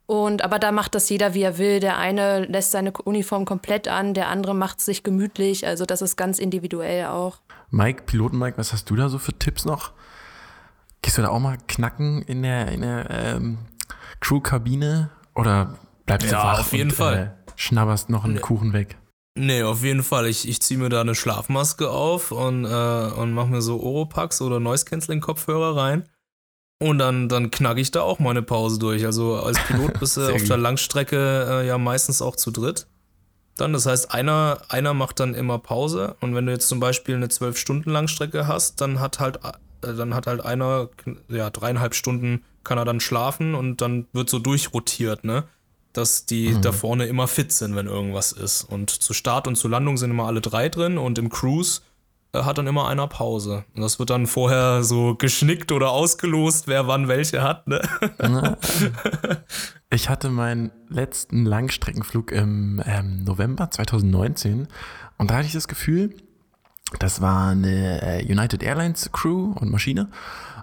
[0.07, 1.81] Und aber da macht das jeder, wie er will.
[1.81, 5.66] Der eine lässt seine Uniform komplett an, der andere macht es sich gemütlich.
[5.66, 7.39] Also das ist ganz individuell auch.
[7.70, 9.93] Mike, Piloten Mike, was hast du da so für Tipps noch?
[11.01, 13.59] Gehst du da auch mal knacken in der, in der ähm,
[14.20, 15.11] Crew-Kabine?
[15.35, 17.37] Oder bleibst ja, du wach auf jeden und, Fall.
[17.47, 18.41] Äh, schnabberst noch einen nee.
[18.41, 18.97] Kuchen weg?
[19.37, 20.27] Nee, auf jeden Fall.
[20.27, 24.41] Ich, ich ziehe mir da eine Schlafmaske auf und, äh, und mache mir so Oropax
[24.41, 26.09] oder Noise-Canceling-Kopfhörer rein.
[26.81, 29.07] Und dann, dann knacke ich da auch mal eine Pause durch.
[29.07, 32.87] Also als Pilot bist du auf der Langstrecke äh, ja meistens auch zu dritt.
[33.57, 36.16] Dann, das heißt, einer, einer macht dann immer Pause.
[36.20, 39.95] Und wenn du jetzt zum Beispiel eine zwölf Stunden Langstrecke hast, dann hat halt, äh,
[39.95, 40.89] dann hat halt einer,
[41.29, 45.45] ja, dreieinhalb Stunden kann er dann schlafen und dann wird so durchrotiert, ne?
[45.93, 46.62] Dass die mhm.
[46.62, 48.64] da vorne immer fit sind, wenn irgendwas ist.
[48.64, 51.83] Und zu Start und zu Landung sind immer alle drei drin und im Cruise
[52.35, 53.64] hat dann immer einer Pause.
[53.74, 57.66] Und das wird dann vorher so geschnickt oder ausgelost, wer wann welche hat.
[57.68, 57.80] Ne?
[59.91, 64.66] Ich hatte meinen letzten Langstreckenflug im ähm, November 2019
[65.18, 66.16] und da hatte ich das Gefühl,
[66.99, 70.11] das war eine äh, United Airlines Crew und Maschine.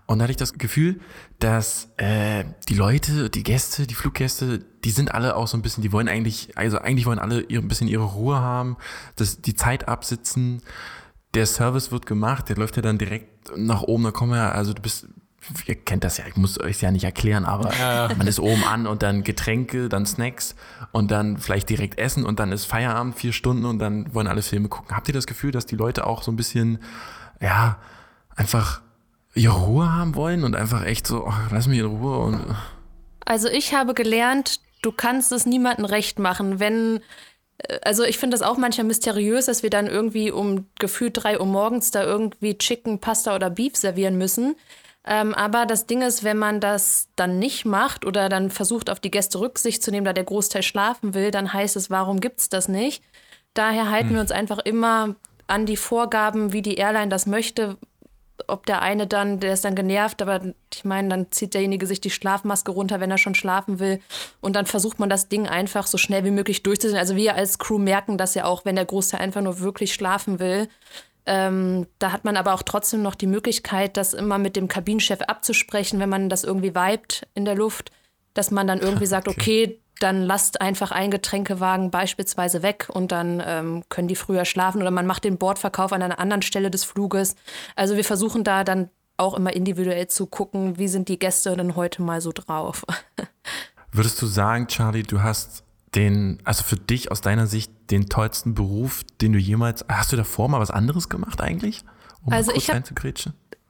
[0.06, 1.00] Und da hatte ich das Gefühl,
[1.40, 5.82] dass äh, die Leute, die Gäste, die Fluggäste, die sind alle auch so ein bisschen,
[5.82, 8.76] die wollen eigentlich, also eigentlich wollen alle ihr, ein bisschen ihre Ruhe haben,
[9.16, 10.62] das, die Zeit absitzen
[11.34, 14.74] der Service wird gemacht, der läuft ja dann direkt nach oben, da kommen wir, also
[14.74, 15.08] du bist,
[15.66, 18.10] ihr kennt das ja, ich muss euch ja nicht erklären, aber ja.
[18.18, 20.56] man ist oben an und dann Getränke, dann Snacks
[20.92, 24.42] und dann vielleicht direkt essen und dann ist Feierabend, vier Stunden und dann wollen alle
[24.42, 24.96] Filme gucken.
[24.96, 26.80] Habt ihr das Gefühl, dass die Leute auch so ein bisschen,
[27.40, 27.78] ja,
[28.36, 28.82] einfach
[29.34, 32.42] ihre Ruhe haben wollen und einfach echt so, oh, lass mich in Ruhe und.
[33.26, 37.00] Also ich habe gelernt, du kannst es niemandem recht machen, wenn
[37.82, 41.46] also ich finde das auch manchmal mysteriös, dass wir dann irgendwie um gefühlt drei Uhr
[41.46, 44.56] morgens da irgendwie Chicken, Pasta oder Beef servieren müssen.
[45.06, 49.00] Ähm, aber das Ding ist, wenn man das dann nicht macht oder dann versucht, auf
[49.00, 52.40] die Gäste Rücksicht zu nehmen, da der Großteil schlafen will, dann heißt es, warum gibt
[52.40, 53.04] es das nicht?
[53.54, 54.16] Daher halten hm.
[54.16, 55.16] wir uns einfach immer
[55.48, 57.78] an die Vorgaben, wie die Airline das möchte,
[58.48, 60.42] ob der eine dann, der ist dann genervt, aber
[60.74, 64.00] ich meine, dann zieht derjenige sich die Schlafmaske runter, wenn er schon schlafen will.
[64.40, 67.00] Und dann versucht man das Ding einfach so schnell wie möglich durchzuziehen.
[67.00, 70.40] Also wir als Crew merken das ja auch, wenn der Großteil einfach nur wirklich schlafen
[70.40, 70.68] will.
[71.26, 75.22] Ähm, da hat man aber auch trotzdem noch die Möglichkeit, das immer mit dem Kabinenchef
[75.22, 77.92] abzusprechen, wenn man das irgendwie vibet in der Luft,
[78.34, 83.12] dass man dann irgendwie sagt, okay, okay dann lasst einfach einen Getränkewagen beispielsweise weg und
[83.12, 86.72] dann ähm, können die früher schlafen oder man macht den Bordverkauf an einer anderen Stelle
[86.72, 87.36] des Fluges.
[87.76, 91.76] Also wir versuchen da dann auch immer individuell zu gucken, wie sind die Gäste denn
[91.76, 92.86] heute mal so drauf.
[93.92, 95.64] Würdest du sagen, Charlie, du hast
[95.96, 100.16] den, also für dich aus deiner Sicht den tollsten Beruf, den du jemals, hast du
[100.16, 101.84] davor mal was anderes gemacht eigentlich?
[102.24, 102.84] Um also ich habe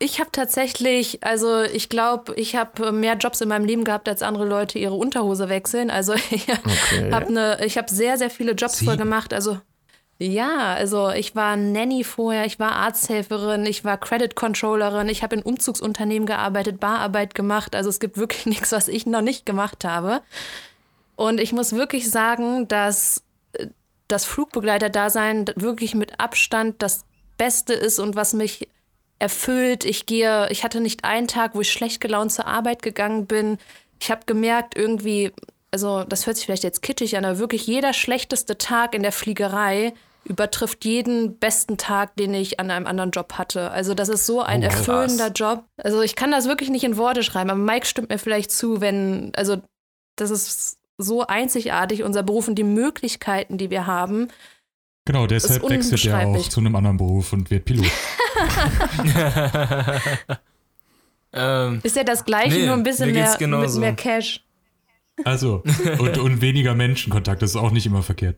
[0.02, 4.24] ich habe tatsächlich, also ich glaube, ich habe mehr Jobs in meinem Leben gehabt, als
[4.24, 5.92] andere Leute ihre Unterhose wechseln.
[5.92, 7.12] Also ich okay.
[7.12, 9.34] habe ne, ich sehr, sehr viele Jobs voll gemacht.
[9.34, 9.60] Also
[10.18, 15.36] ja, also ich war Nanny vorher, ich war Arzthelferin, ich war Credit Controllerin, ich habe
[15.36, 17.76] in Umzugsunternehmen gearbeitet, Bararbeit gemacht.
[17.76, 20.22] Also es gibt wirklich nichts, was ich noch nicht gemacht habe.
[21.16, 23.22] Und ich muss wirklich sagen, dass
[23.54, 23.68] äh,
[24.08, 27.06] das Flugbegleiter-Dasein wirklich mit Abstand das
[27.38, 28.68] Beste ist und was mich
[29.22, 29.86] erfüllt.
[29.86, 33.58] Ich gehe, ich hatte nicht einen Tag, wo ich schlecht gelaunt zur Arbeit gegangen bin.
[34.00, 35.32] Ich habe gemerkt, irgendwie,
[35.72, 39.12] also das hört sich vielleicht jetzt kitschig an, aber wirklich jeder schlechteste Tag in der
[39.12, 39.94] Fliegerei
[40.24, 43.72] übertrifft jeden besten Tag, den ich an einem anderen Job hatte.
[43.72, 45.66] Also das ist so ein Oh, erfüllender Job.
[45.78, 48.82] Also ich kann das wirklich nicht in Worte schreiben, aber Mike stimmt mir vielleicht zu,
[48.82, 49.58] wenn, also
[50.16, 54.28] das ist so einzigartig, unser Beruf und die Möglichkeiten, die wir haben.
[55.06, 57.88] Genau, deshalb wechselt er auch zu einem anderen Beruf und wird Pilot.
[61.34, 64.44] ähm, Ist ja das gleiche, Nee, nur ein bisschen mehr, mit mehr Cash.
[65.24, 65.64] Also,
[66.00, 68.38] und, und weniger Menschenkontakt, das ist auch nicht immer verkehrt.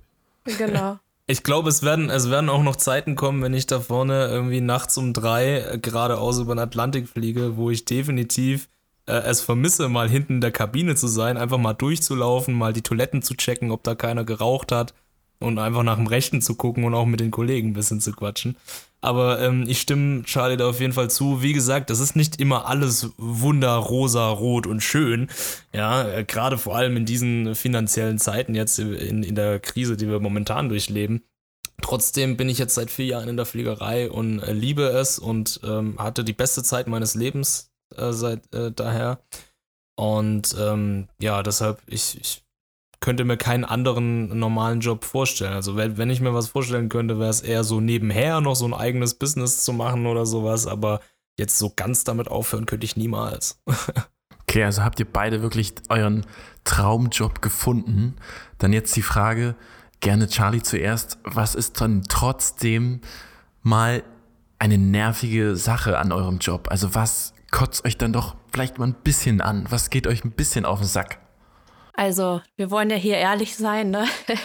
[0.57, 0.99] Genau.
[1.28, 4.59] Ich glaube, es werden, es werden auch noch Zeiten kommen, wenn ich da vorne irgendwie
[4.59, 8.68] nachts um drei äh, geradeaus über den Atlantik fliege, wo ich definitiv
[9.05, 12.82] äh, es vermisse, mal hinten in der Kabine zu sein, einfach mal durchzulaufen, mal die
[12.82, 14.93] Toiletten zu checken, ob da keiner geraucht hat
[15.44, 18.12] und einfach nach dem Rechten zu gucken und auch mit den Kollegen ein bisschen zu
[18.14, 18.56] quatschen.
[19.02, 21.41] Aber ähm, ich stimme Charlie da auf jeden Fall zu.
[21.41, 25.30] Wie gesagt, das ist nicht immer alles wunder, rosa, rot und schön.
[25.74, 30.08] Ja, äh, gerade vor allem in diesen finanziellen Zeiten jetzt in, in der Krise, die
[30.08, 31.24] wir momentan durchleben.
[31.82, 35.60] Trotzdem bin ich jetzt seit vier Jahren in der Fliegerei und äh, liebe es und
[35.66, 39.20] ähm, hatte die beste Zeit meines Lebens äh, seit äh, daher.
[39.96, 42.43] Und ähm, ja, deshalb, ich, ich
[43.04, 45.51] könnte mir keinen anderen normalen Job vorstellen.
[45.51, 48.66] Also wenn, wenn ich mir was vorstellen könnte, wäre es eher so nebenher noch so
[48.66, 51.01] ein eigenes Business zu machen oder sowas, aber
[51.38, 53.62] jetzt so ganz damit aufhören könnte ich niemals.
[54.45, 56.28] Okay, also habt ihr beide wirklich euren
[56.64, 58.18] Traumjob gefunden?
[58.60, 59.56] Dann jetzt die Frage,
[59.99, 63.01] gerne Charlie zuerst, was ist dann trotzdem
[63.64, 64.04] mal
[64.60, 66.68] eine nervige Sache an eurem Job?
[66.70, 69.66] Also was kotzt euch dann doch vielleicht mal ein bisschen an?
[69.70, 71.22] Was geht euch ein bisschen auf den Sack?
[71.96, 74.06] Also, wir wollen ja hier ehrlich sein, ne?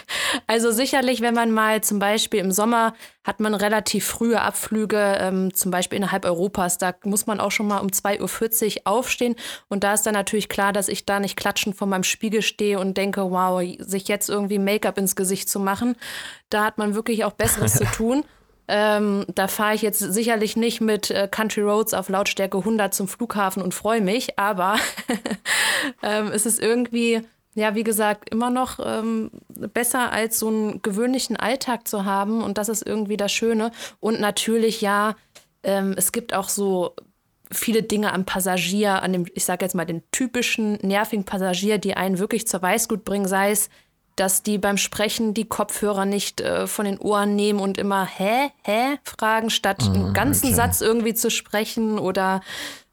[0.47, 2.95] Also sicherlich, wenn man mal zum Beispiel im Sommer
[3.25, 7.67] hat man relativ frühe Abflüge, ähm, zum Beispiel innerhalb Europas, da muss man auch schon
[7.67, 9.35] mal um 2.40 Uhr aufstehen.
[9.69, 12.79] Und da ist dann natürlich klar, dass ich da nicht klatschend vor meinem Spiegel stehe
[12.79, 15.97] und denke, wow, sich jetzt irgendwie Make-up ins Gesicht zu machen,
[16.51, 18.25] da hat man wirklich auch Besseres zu tun.
[18.71, 23.09] Ähm, da fahre ich jetzt sicherlich nicht mit äh, Country Roads auf Lautstärke 100 zum
[23.09, 24.77] Flughafen und freue mich, aber
[26.03, 27.23] ähm, es ist irgendwie,
[27.59, 32.59] ja, wie gesagt, immer noch ähm, besser als so einen gewöhnlichen Alltag zu haben und
[32.59, 33.71] das ist irgendwie das Schöne.
[34.01, 35.17] Und natürlich, ja,
[35.63, 36.95] ähm, es gibt auch so
[37.51, 41.95] viele Dinge am Passagier, an dem, ich sage jetzt mal, den typischen nervigen Passagier, die
[41.95, 43.71] einen wirklich zur Weißglut bringen, sei es,
[44.17, 48.51] dass die beim Sprechen die Kopfhörer nicht äh, von den Ohren nehmen und immer hä,
[48.65, 50.57] hä fragen, statt einen ganzen okay.
[50.57, 52.41] Satz irgendwie zu sprechen oder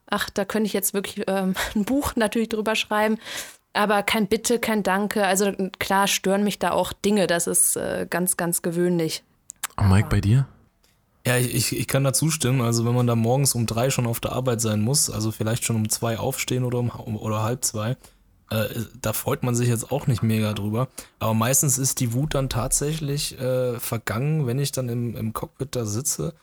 [0.08, 3.18] ach, da könnte ich jetzt wirklich ähm, ein Buch natürlich drüber schreiben.
[3.76, 5.26] Aber kein Bitte, kein Danke.
[5.26, 7.28] Also klar stören mich da auch Dinge.
[7.28, 9.24] Das ist äh, ganz, ganz gewöhnlich.
[9.76, 10.48] Und Mike, bei dir?
[11.28, 12.62] Ja, ich, ich, kann da zustimmen.
[12.62, 15.66] Also wenn man da morgens um drei schon auf der Arbeit sein muss, also vielleicht
[15.66, 17.98] schon um zwei aufstehen oder um, um oder halb zwei,
[18.50, 18.68] äh,
[19.02, 20.88] da freut man sich jetzt auch nicht mega drüber.
[21.20, 25.76] Aber meistens ist die Wut dann tatsächlich äh, vergangen, wenn ich dann im, im Cockpit
[25.76, 26.34] da sitze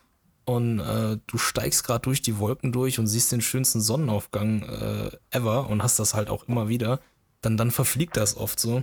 [0.45, 5.11] und äh, du steigst gerade durch die Wolken durch und siehst den schönsten Sonnenaufgang äh,
[5.30, 7.01] ever und hast das halt auch immer wieder,
[7.43, 8.82] dann, dann verfliegt das oft so.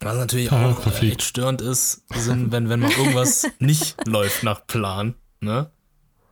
[0.00, 1.18] Was natürlich Ja, auch verfliegt.
[1.18, 5.70] echt störend ist, sind, wenn, wenn mal irgendwas nicht läuft nach Plan, ne?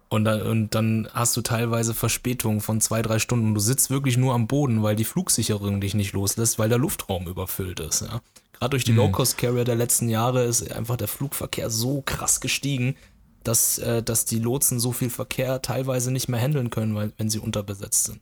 [0.08, 3.46] Und dann, und dann hast du teilweise Verspätungen von zwei, drei Stunden.
[3.46, 6.78] Und du sitzt wirklich nur am Boden, weil die Flugsicherung dich nicht loslässt, weil der
[6.78, 8.00] Luftraum überfüllt ist.
[8.00, 8.20] Ja.
[8.54, 12.96] Gerade durch die Low-Cost-Carrier der letzten Jahre ist einfach der Flugverkehr so krass gestiegen,
[13.44, 17.30] dass, äh, dass die Lotsen so viel Verkehr teilweise nicht mehr handeln können, weil, wenn
[17.30, 18.20] sie unterbesetzt sind.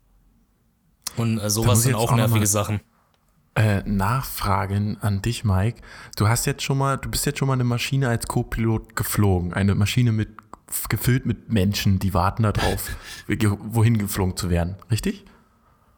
[1.17, 2.81] Und äh, sowas sind auch auch nervige Sachen.
[3.59, 5.81] Äh, Nachfragen an dich, Mike.
[6.17, 9.53] Du hast jetzt schon mal, du bist jetzt schon mal eine Maschine als Co-Pilot geflogen.
[9.53, 10.29] Eine Maschine mit
[10.89, 12.91] gefüllt mit Menschen, die warten darauf,
[13.27, 14.77] wohin geflogen zu werden.
[14.91, 15.25] Richtig?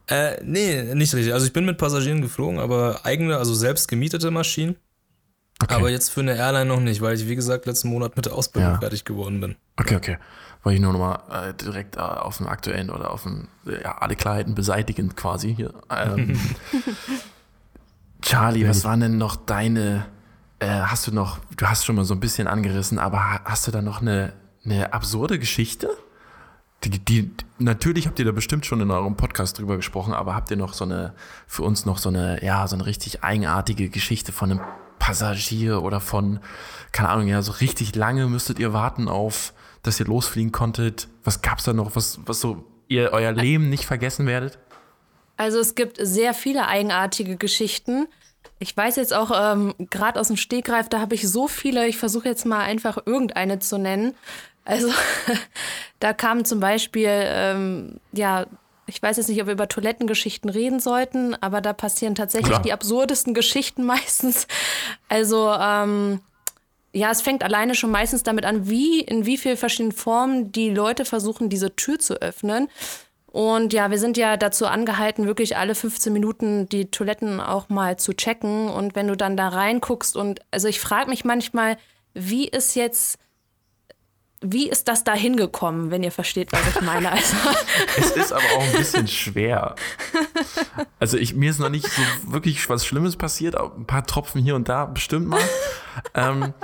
[0.06, 1.34] Äh, nee, nicht richtig.
[1.34, 4.76] Also ich bin mit Passagieren geflogen, aber eigene, also selbst gemietete Maschinen.
[5.62, 5.74] Okay.
[5.74, 8.32] Aber jetzt für eine Airline noch nicht, weil ich, wie gesagt, letzten Monat mit der
[8.32, 8.78] Ausbildung Ja.
[8.78, 9.56] fertig geworden bin.
[9.76, 10.16] Okay, okay.
[10.62, 14.16] Wollte ich nur nochmal äh, direkt äh, auf dem aktuellen oder auf dem, ja, alle
[14.16, 15.74] Klarheiten beseitigen quasi hier.
[15.90, 16.38] Ähm,
[18.22, 20.06] Charlie, was waren denn noch deine,
[20.58, 23.66] äh, hast du noch, du hast schon mal so ein bisschen angerissen, aber ha- hast
[23.66, 24.32] du da noch eine,
[24.64, 25.88] eine absurde Geschichte?
[26.84, 30.50] Die, die, natürlich habt ihr da bestimmt schon in eurem Podcast drüber gesprochen, aber habt
[30.50, 31.12] ihr noch so eine,
[31.46, 34.60] für uns noch so eine, ja, so eine richtig eigenartige Geschichte von einem
[34.98, 36.40] Passagier oder von,
[36.92, 39.52] keine Ahnung, ja, so richtig lange müsstet ihr warten auf,
[39.82, 41.08] dass ihr losfliegen konntet?
[41.24, 44.58] Was gab's da noch, was, was so ihr euer Leben nicht vergessen werdet?
[45.40, 48.06] Also es gibt sehr viele eigenartige Geschichten.
[48.58, 51.96] Ich weiß jetzt auch ähm, gerade aus dem Stegreif, da habe ich so viele, ich
[51.96, 54.14] versuche jetzt mal einfach irgendeine zu nennen.
[54.66, 54.92] Also
[55.98, 58.44] da kam zum Beispiel, ähm, ja,
[58.84, 62.62] ich weiß jetzt nicht, ob wir über Toilettengeschichten reden sollten, aber da passieren tatsächlich Klar.
[62.62, 64.46] die absurdesten Geschichten meistens.
[65.08, 66.20] Also, ähm,
[66.92, 70.68] ja, es fängt alleine schon meistens damit an, wie, in wie vielen verschiedenen Formen die
[70.68, 72.68] Leute versuchen, diese Tür zu öffnen.
[73.32, 77.96] Und ja, wir sind ja dazu angehalten, wirklich alle 15 Minuten die Toiletten auch mal
[77.96, 78.68] zu checken.
[78.68, 81.76] Und wenn du dann da reinguckst und, also ich frage mich manchmal,
[82.12, 83.18] wie ist jetzt,
[84.42, 87.10] wie ist das da hingekommen, wenn ihr versteht, was ich meine?
[87.20, 87.36] Also,
[87.98, 89.74] Es ist aber auch ein bisschen schwer.
[90.98, 94.54] Also ich, mir ist noch nicht so wirklich was Schlimmes passiert, ein paar Tropfen hier
[94.54, 95.40] und da bestimmt mal.
[96.14, 96.54] ähm,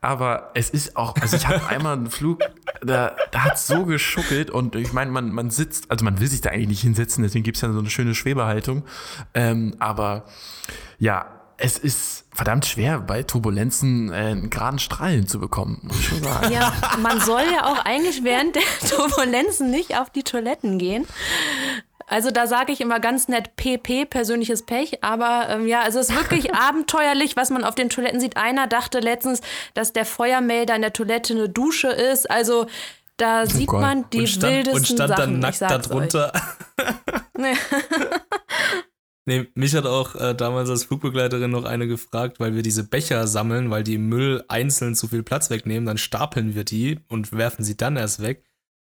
[0.00, 2.40] aber es ist auch, also ich hatte einmal einen Flug,
[2.80, 6.28] da, da hat es so geschuckelt und ich meine, man, man sitzt, also man will
[6.28, 8.84] sich da eigentlich nicht hinsetzen, deswegen gibt es ja so eine schöne Schwebehaltung.
[9.34, 10.24] Ähm, aber
[10.98, 11.26] ja,
[11.58, 16.50] es ist verdammt schwer, bei Turbulenzen äh, einen geraden Strahl hinzubekommen, muss ich schon sagen.
[16.50, 16.72] ja,
[17.02, 21.06] man soll ja auch eigentlich während der Turbulenzen nicht auf die Toiletten gehen.
[22.06, 26.08] Also da sage ich immer ganz nett PP, persönliches Pech, aber ähm, ja, also es
[26.08, 28.38] ist wirklich abenteuerlich, was man auf den Toiletten sieht.
[28.38, 29.42] Einer dachte letztens,
[29.74, 32.30] dass der Feuermelder in der Toilette eine Dusche ist.
[32.30, 32.68] Also
[33.18, 33.82] da sieht Gott.
[33.82, 35.20] man die und stand, wildesten und stand Sachen.
[35.20, 36.32] dann nackt darunter.
[39.30, 39.46] Nee.
[39.54, 43.70] Mich hat auch äh, damals als Flugbegleiterin noch eine gefragt, weil wir diese Becher sammeln,
[43.70, 47.64] weil die im Müll einzeln zu viel Platz wegnehmen, dann stapeln wir die und werfen
[47.64, 48.44] sie dann erst weg.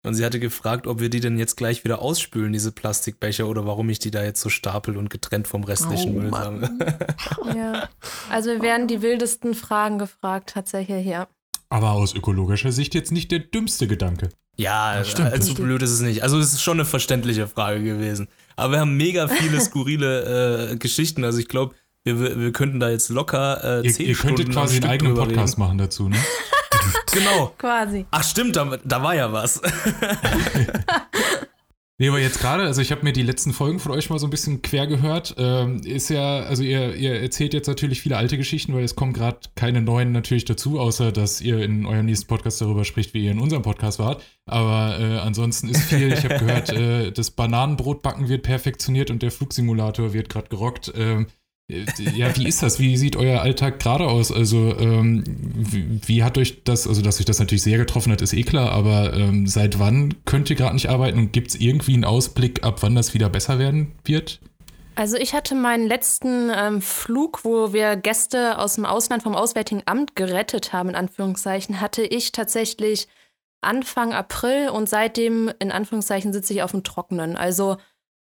[0.05, 3.65] Und sie hatte gefragt, ob wir die denn jetzt gleich wieder ausspülen, diese Plastikbecher, oder
[3.65, 6.69] warum ich die da jetzt so stapel und getrennt vom restlichen Oh, Müll sammle.
[7.55, 7.89] Ja.
[8.29, 11.27] Also wir werden die wildesten Fragen gefragt, tatsächlich, ja.
[11.69, 14.29] Aber aus ökologischer Sicht jetzt nicht der dümmste Gedanke.
[14.55, 15.31] Ja, stimmt.
[15.31, 16.21] also so blöd ist es nicht.
[16.21, 18.27] Also es ist schon eine verständliche Frage gewesen.
[18.57, 21.23] Aber wir haben mega viele skurrile äh, Geschichten.
[21.23, 24.57] Also ich glaube, wir, wir könnten da jetzt locker äh, Ihr, zehn ihr könntet Stunden
[24.57, 25.59] am quasi einen eigenen Podcast reden.
[25.61, 26.17] machen dazu, ne?
[27.11, 27.53] Genau.
[27.57, 28.05] Quasi.
[28.11, 29.61] Ach stimmt, da, da war ja was.
[31.99, 34.27] Nee, aber jetzt gerade, also ich habe mir die letzten Folgen von euch mal so
[34.27, 35.33] ein bisschen quer gehört.
[35.39, 39.13] Ähm, ist ja, also ihr, ihr erzählt jetzt natürlich viele alte Geschichten, weil es kommen
[39.13, 43.25] gerade keine neuen natürlich dazu, außer dass ihr in eurem nächsten Podcast darüber spricht, wie
[43.25, 44.23] ihr in unserem Podcast wart.
[44.45, 49.31] Aber äh, ansonsten ist viel, ich habe gehört, äh, das Bananenbrotbacken wird perfektioniert und der
[49.31, 50.93] Flugsimulator wird gerade gerockt.
[50.95, 51.25] Ähm, äh,
[51.69, 52.79] ja, wie ist das?
[52.79, 54.31] Wie sieht euer Alltag gerade aus?
[54.31, 58.21] Also, ähm, wie, wie hat euch das, also dass euch das natürlich sehr getroffen hat,
[58.21, 61.55] ist eh klar, aber ähm, seit wann könnt ihr gerade nicht arbeiten und gibt es
[61.55, 64.39] irgendwie einen Ausblick, ab wann das wieder besser werden wird?
[64.95, 69.83] Also ich hatte meinen letzten ähm, Flug, wo wir Gäste aus dem Ausland vom Auswärtigen
[69.85, 73.07] Amt gerettet haben, in Anführungszeichen, hatte ich tatsächlich
[73.61, 77.35] Anfang April und seitdem, in Anführungszeichen, sitze ich auf dem Trockenen.
[77.35, 77.77] Also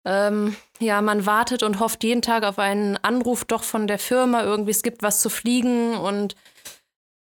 [0.06, 4.43] ähm, ja, man wartet und hofft jeden Tag auf einen Anruf doch von der Firma,
[4.43, 6.36] irgendwie es gibt was zu fliegen und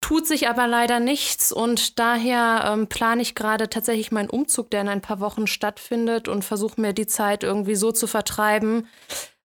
[0.02, 4.82] tut sich aber leider nichts und daher ähm, plane ich gerade tatsächlich meinen Umzug, der
[4.82, 8.88] in ein paar Wochen stattfindet und versuche mir die Zeit irgendwie so zu vertreiben.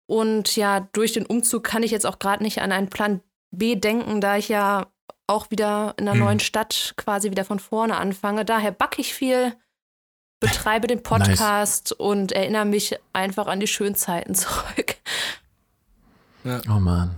[0.07, 3.21] Und ja, durch den Umzug kann ich jetzt auch gerade nicht an einen Plan
[3.51, 4.87] B denken, da ich ja
[5.27, 6.25] auch wieder in einer Hm.
[6.25, 8.45] neuen Stadt quasi wieder von vorne anfange.
[8.45, 9.53] Daher backe ich viel,
[10.39, 14.95] betreibe den Podcast und erinnere mich einfach an die schönen Zeiten zurück.
[16.69, 17.15] Oh Mann.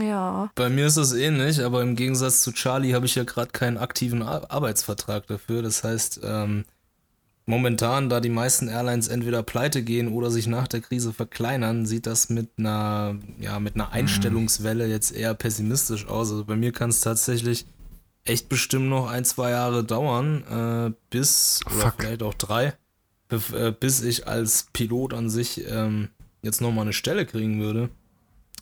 [0.00, 0.50] Ja.
[0.54, 3.78] Bei mir ist das ähnlich, aber im Gegensatz zu Charlie habe ich ja gerade keinen
[3.78, 5.62] aktiven Ar Arbeitsvertrag dafür.
[5.62, 6.64] Das heißt, ähm,
[7.46, 12.06] momentan, da die meisten Airlines entweder pleite gehen oder sich nach der Krise verkleinern, sieht
[12.06, 16.30] das mit einer, ja, mit einer Einstellungswelle jetzt eher pessimistisch aus.
[16.30, 17.66] Also bei mir kann es tatsächlich
[18.28, 21.94] echt bestimmt noch ein, zwei Jahre dauern, äh, bis, oder Fuck.
[21.98, 22.74] vielleicht auch drei,
[23.30, 26.08] äh, bis ich als Pilot an sich ähm,
[26.42, 27.90] jetzt nochmal eine Stelle kriegen würde.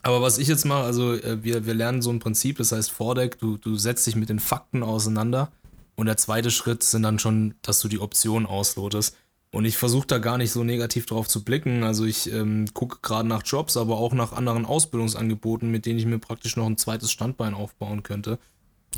[0.03, 2.91] Aber was ich jetzt mache, also äh, wir, wir lernen so ein Prinzip, das heißt
[2.91, 5.51] Vordeck, du, du setzt dich mit den Fakten auseinander
[5.97, 9.17] und der zweite Schritt sind dann schon, dass du die Option auslotest.
[9.53, 11.83] Und ich versuche da gar nicht so negativ drauf zu blicken.
[11.83, 16.05] Also ich ähm, gucke gerade nach Jobs, aber auch nach anderen Ausbildungsangeboten, mit denen ich
[16.05, 18.39] mir praktisch noch ein zweites Standbein aufbauen könnte.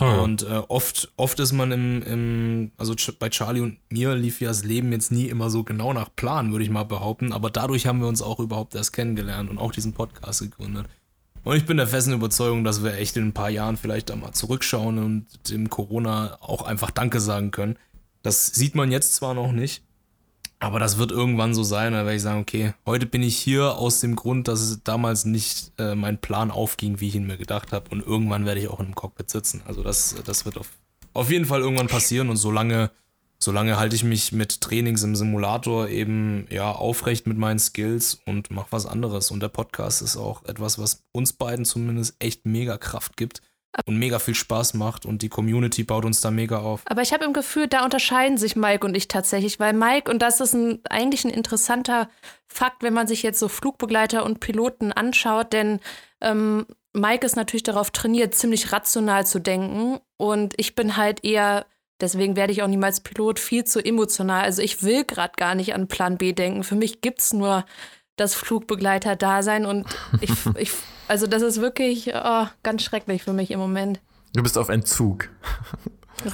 [0.01, 0.23] Oh.
[0.23, 4.49] Und äh, oft, oft ist man im, im, also bei Charlie und mir lief ja
[4.49, 7.33] das Leben jetzt nie immer so genau nach Plan, würde ich mal behaupten.
[7.33, 10.87] Aber dadurch haben wir uns auch überhaupt erst kennengelernt und auch diesen Podcast gegründet.
[11.45, 14.17] Und ich bin der festen Überzeugung, dass wir echt in ein paar Jahren vielleicht da
[14.17, 17.77] mal zurückschauen und dem Corona auch einfach Danke sagen können.
[18.23, 19.83] Das sieht man jetzt zwar noch nicht,
[20.61, 21.93] aber das wird irgendwann so sein.
[21.93, 25.25] Da werde ich sagen, okay, heute bin ich hier aus dem Grund, dass es damals
[25.25, 27.91] nicht äh, mein Plan aufging, wie ich ihn mir gedacht habe.
[27.91, 29.63] Und irgendwann werde ich auch in einem Cockpit sitzen.
[29.67, 30.69] Also das, das wird auf,
[31.13, 32.29] auf jeden Fall irgendwann passieren.
[32.29, 32.91] Und solange,
[33.39, 38.51] solange halte ich mich mit Trainings im Simulator eben ja aufrecht mit meinen Skills und
[38.51, 39.31] mache was anderes.
[39.31, 43.43] Und der Podcast ist auch etwas, was uns beiden zumindest echt mega Kraft gibt.
[43.87, 46.83] Und mega viel Spaß macht und die Community baut uns da mega auf.
[46.87, 50.21] Aber ich habe im Gefühl, da unterscheiden sich Mike und ich tatsächlich, weil Mike, und
[50.21, 52.09] das ist ein, eigentlich ein interessanter
[52.47, 55.81] Fakt, wenn man sich jetzt so Flugbegleiter und Piloten anschaut, denn
[56.21, 61.67] ähm, Mike ist natürlich darauf trainiert, ziemlich rational zu denken und ich bin halt eher,
[62.01, 64.43] deswegen werde ich auch niemals Pilot, viel zu emotional.
[64.43, 66.65] Also ich will gerade gar nicht an Plan B denken.
[66.65, 67.65] Für mich gibt es nur
[68.21, 69.87] das Flugbegleiter-Dasein und
[70.21, 70.73] ich, ich,
[71.09, 74.01] also das ist wirklich oh, ganz schrecklich für mich im Moment.
[74.35, 75.31] Du bist auf Entzug.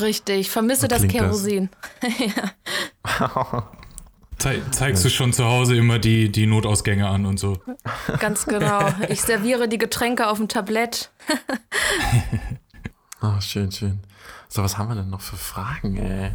[0.00, 1.68] Richtig, ich vermisse das Kerosin.
[4.38, 7.58] Zei zeigst du schon zu Hause immer die, die Notausgänge an und so.
[8.18, 8.88] Ganz genau.
[9.08, 11.10] Ich serviere die Getränke auf dem Tablett.
[13.20, 14.00] Ah, schön, schön.
[14.48, 16.32] So, was haben wir denn noch für Fragen, ey?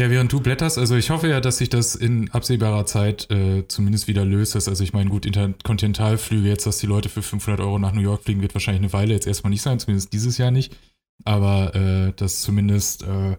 [0.00, 3.66] Ja, während du blätterst, also ich hoffe ja, dass sich das in absehbarer Zeit äh,
[3.66, 4.54] zumindest wieder löst.
[4.54, 8.22] Also ich meine, gut, Interkontinentalflüge jetzt, dass die Leute für 500 Euro nach New York
[8.22, 10.76] fliegen, wird wahrscheinlich eine Weile jetzt erstmal nicht sein, zumindest dieses Jahr nicht.
[11.24, 13.38] Aber äh, dass zumindest, äh,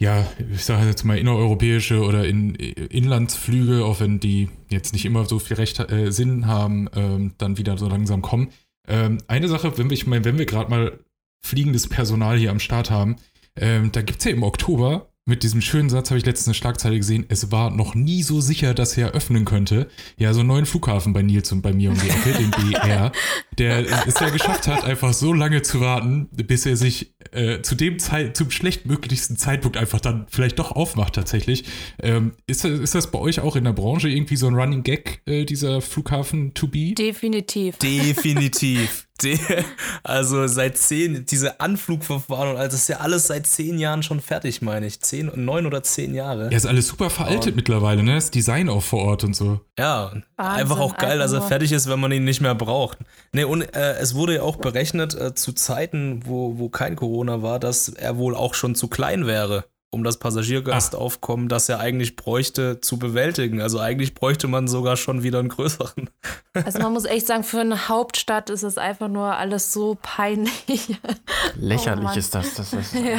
[0.00, 5.24] ja, ich sage jetzt mal innereuropäische oder in, Inlandsflüge, auch wenn die jetzt nicht immer
[5.24, 8.52] so viel Recht, äh, Sinn haben, ähm, dann wieder so langsam kommen.
[8.86, 11.00] Ähm, eine Sache, wenn wir, ich meine, wir gerade mal
[11.44, 13.16] fliegendes Personal hier am Start haben,
[13.56, 16.54] ähm, da gibt es ja im Oktober mit diesem schönen Satz, habe ich letztens eine
[16.54, 19.88] Schlagzeile gesehen, es war noch nie so sicher, dass er öffnen könnte.
[20.16, 23.12] Ja, so einen neuen Flughafen bei Nils und bei mir um die Ecke, den BR,
[23.56, 27.76] der es ja geschafft hat, einfach so lange zu warten, bis er sich äh, zu
[27.76, 31.64] dem Zeit, zum schlechtmöglichsten Zeitpunkt einfach dann vielleicht doch aufmacht tatsächlich.
[32.02, 34.82] Ähm, ist, das- ist das bei euch auch in der Branche irgendwie so ein Running
[34.82, 36.94] Gag, äh, dieser Flughafen to be?
[36.94, 37.76] Definitiv.
[37.78, 39.06] Definitiv.
[39.22, 39.38] De
[40.02, 44.20] also seit zehn, diese Anflugverfahren und all das ist ja alles seit zehn Jahren schon
[44.20, 45.00] fertig, meine ich.
[45.00, 46.50] Zehn, neun oder zehn Jahre.
[46.50, 48.14] Ja, ist alles super veraltet mittlerweile, ne?
[48.14, 49.60] Das Design auch vor Ort und so.
[49.78, 52.98] Ja, einfach auch geil, dass er fertig ist, wenn man ihn nicht mehr braucht.
[53.32, 57.42] Nee, und äh, es wurde ja auch berechnet, äh, zu Zeiten, wo, wo kein Corona
[57.42, 62.16] war, dass er wohl auch schon zu klein wäre, um das Passagiergastaufkommen, das er eigentlich
[62.16, 63.60] bräuchte, zu bewältigen.
[63.60, 66.08] Also eigentlich bräuchte man sogar schon wieder einen größeren.
[66.54, 70.98] Also man muss echt sagen, für eine Hauptstadt ist es einfach nur alles so peinlich.
[71.56, 72.54] Lächerlich Oh ist das.
[72.54, 73.18] das ist, äh,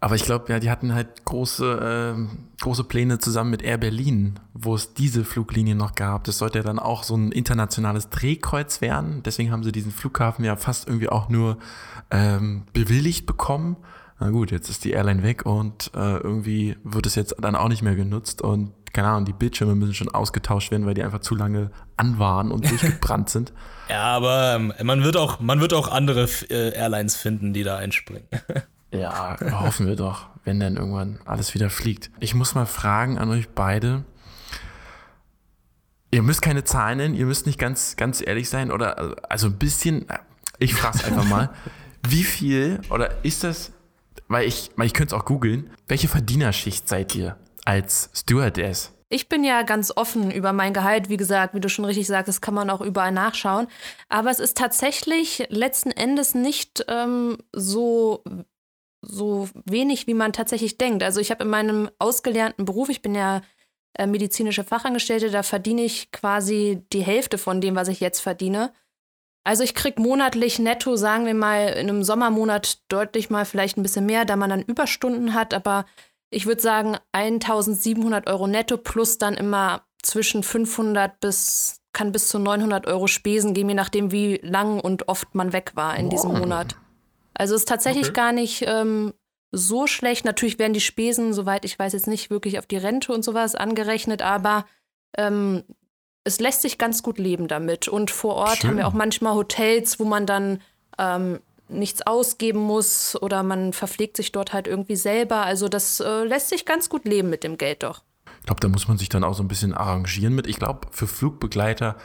[0.00, 4.40] aber ich glaube, ja, die hatten halt große, ähm, große Pläne zusammen mit Air Berlin,
[4.52, 6.24] wo es diese Fluglinie noch gab.
[6.24, 9.22] Das sollte ja dann auch so ein internationales Drehkreuz werden.
[9.24, 11.58] Deswegen haben sie diesen Flughafen ja fast irgendwie auch nur
[12.10, 13.76] ähm, bewilligt bekommen.
[14.20, 17.68] Na gut, jetzt ist die Airline weg und äh, irgendwie wird es jetzt dann auch
[17.68, 21.20] nicht mehr genutzt und keine Ahnung, die Bildschirme müssen schon ausgetauscht werden, weil die einfach
[21.20, 23.52] zu lange an waren und durchgebrannt sind.
[23.88, 27.76] Ja, aber ähm, man wird auch, man wird auch andere äh, Airlines finden, die da
[27.76, 28.28] einspringen.
[28.92, 32.10] Ja, hoffen wir doch, wenn dann irgendwann alles wieder fliegt.
[32.18, 34.02] Ich muss mal fragen an euch beide.
[36.10, 39.58] Ihr müsst keine Zahlen nennen, ihr müsst nicht ganz, ganz ehrlich sein oder also ein
[39.58, 40.06] bisschen,
[40.58, 41.50] ich frage einfach mal,
[42.08, 43.70] wie viel oder ist das,
[44.30, 48.92] weil ich, weil ich könnte es auch googeln, welche Verdienerschicht seid ihr als Stewardess?
[49.08, 51.08] Ich bin ja ganz offen über mein Gehalt.
[51.08, 53.66] Wie gesagt, wie du schon richtig sagst, das kann man auch überall nachschauen.
[54.08, 58.22] Aber es ist tatsächlich letzten Endes nicht ähm, so,
[59.02, 61.02] so wenig, wie man tatsächlich denkt.
[61.02, 63.42] Also ich habe in meinem ausgelernten Beruf, ich bin ja
[63.94, 68.72] äh, medizinische Fachangestellte, da verdiene ich quasi die Hälfte von dem, was ich jetzt verdiene.
[69.44, 73.82] Also ich krieg monatlich netto, sagen wir mal, in einem Sommermonat deutlich mal vielleicht ein
[73.82, 75.86] bisschen mehr, da man dann Überstunden hat, aber
[76.30, 82.38] ich würde sagen 1700 Euro netto plus dann immer zwischen 500 bis, kann bis zu
[82.38, 86.32] 900 Euro Spesen geben, je nachdem, wie lang und oft man weg war in diesem
[86.32, 86.76] Monat.
[87.34, 88.12] Also ist tatsächlich Okay.
[88.12, 89.14] gar nicht ähm,
[89.50, 90.24] so schlecht.
[90.24, 93.54] Natürlich werden die Spesen, soweit ich weiß, jetzt nicht wirklich auf die Rente und sowas
[93.54, 94.66] angerechnet, aber
[95.16, 95.64] ähm,
[96.24, 97.88] es lässt sich ganz gut leben damit.
[97.88, 98.70] Und vor Ort Schön.
[98.70, 100.60] haben wir auch manchmal Hotels, wo man dann
[100.98, 105.44] ähm, nichts ausgeben muss oder man verpflegt sich dort halt irgendwie selber.
[105.44, 108.02] Also das äh, lässt sich ganz gut leben mit dem Geld doch.
[108.40, 110.46] Ich glaube, da muss man sich dann auch so ein bisschen arrangieren mit.
[110.46, 111.96] Ich glaube, für Flugbegleiter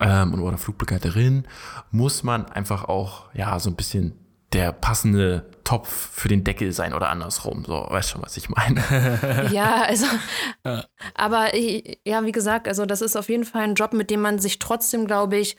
[0.00, 1.46] ähm, oder Flugbegleiterin
[1.90, 4.16] muss man einfach auch, ja, so ein bisschen
[4.52, 7.64] der passende Topf für den Deckel sein oder andersrum.
[7.64, 8.82] So, weißt schon, was ich meine.
[9.52, 10.04] Ja, also,
[11.14, 14.38] aber ja, wie gesagt, also das ist auf jeden Fall ein Job, mit dem man
[14.38, 15.56] sich trotzdem, glaube ich,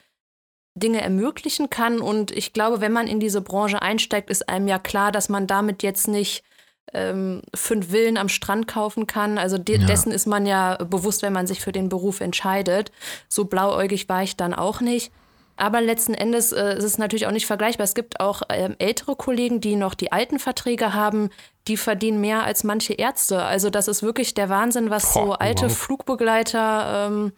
[0.75, 1.99] Dinge ermöglichen kann.
[1.99, 5.47] Und ich glaube, wenn man in diese Branche einsteigt, ist einem ja klar, dass man
[5.47, 6.43] damit jetzt nicht
[6.93, 9.39] ähm, fünf Villen am Strand kaufen kann.
[9.39, 9.87] Also de Ja.
[9.87, 12.91] dessen ist man ja bewusst, wenn man sich für den Beruf entscheidet.
[13.29, 15.11] So blauäugig war ich dann auch nicht.
[15.55, 17.83] Aber letzten Endes äh, ist es natürlich auch nicht vergleichbar.
[17.83, 21.29] Es gibt auch ähm, ältere Kollegen, die noch die alten Verträge haben,
[21.67, 23.43] die verdienen mehr als manche Ärzte.
[23.43, 25.77] Also das ist wirklich der Wahnsinn, was so Boah, alte wow.
[25.77, 27.33] Flugbegleiter ähm,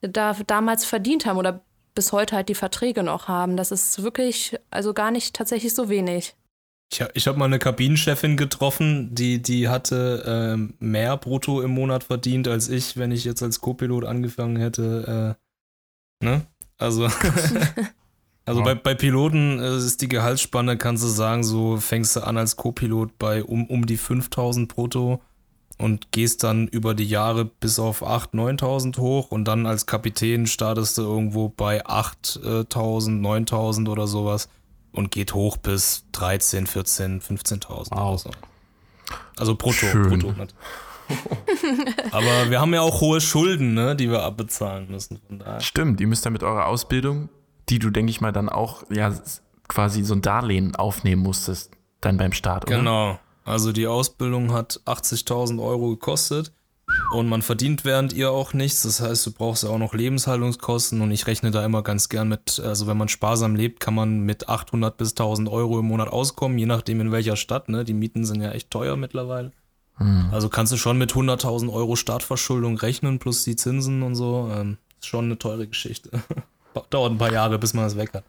[0.00, 1.60] da damals verdient haben oder
[1.94, 3.56] bis heute halt die Verträge noch haben.
[3.56, 6.36] Das ist wirklich, also gar nicht tatsächlich so wenig.
[6.92, 12.04] Ich, ich habe mal eine Kabinenchefin getroffen, die, die hatte ähm, mehr brutto im Monat
[12.04, 15.36] verdient als ich, wenn ich jetzt als Co-Pilot angefangen hätte.
[16.22, 16.46] Äh, ne?
[16.78, 17.04] Also,
[18.44, 18.64] also Ja.
[18.64, 22.56] bei, bei Piloten äh, ist die Gehaltsspanne, kannst du sagen, so fängst du an als
[22.56, 25.20] Co-Pilot bei um, um die 5000 brutto
[25.76, 30.46] und gehst dann über die Jahre bis auf 8.000, 9.000 hoch und dann als Kapitän
[30.46, 34.48] startest du irgendwo bei 8.000, 9.000 oder sowas
[34.92, 38.08] und geht hoch bis 13, 14, 15.000 Wow.
[38.08, 38.30] oder so.
[39.38, 40.08] Also brutto, Schön.
[40.08, 40.34] brutto.
[42.10, 45.20] Aber wir haben ja auch hohe Schulden, ne, die wir abbezahlen müssen.
[45.60, 47.28] Stimmt, ihr müsst ja mit eurer Ausbildung,
[47.68, 49.12] die du, denke ich mal, dann auch ja
[49.68, 52.76] quasi so ein Darlehen aufnehmen musstest, dann beim Start, oder?
[52.76, 53.18] Genau.
[53.44, 56.52] Also die Ausbildung hat 80.000 Euro gekostet
[57.12, 58.82] und man verdient während ihr auch nichts.
[58.82, 62.28] Das heißt, du brauchst ja auch noch Lebenshaltungskosten und ich rechne da immer ganz gern
[62.28, 66.08] mit, also wenn man sparsam lebt, kann man mit 800 bis 1000 Euro im Monat
[66.08, 67.68] auskommen, je nachdem in welcher Stadt.
[67.68, 67.84] Ne?
[67.84, 69.52] Die Mieten sind ja echt teuer mittlerweile.
[70.30, 74.48] Also kannst du schon mit 100.000 Euro Startverschuldung rechnen plus die Zinsen und so.
[74.54, 76.10] Ähm, ist schon eine teure Geschichte.
[76.90, 78.24] Dauert ein paar Jahre, bis man das weg hat.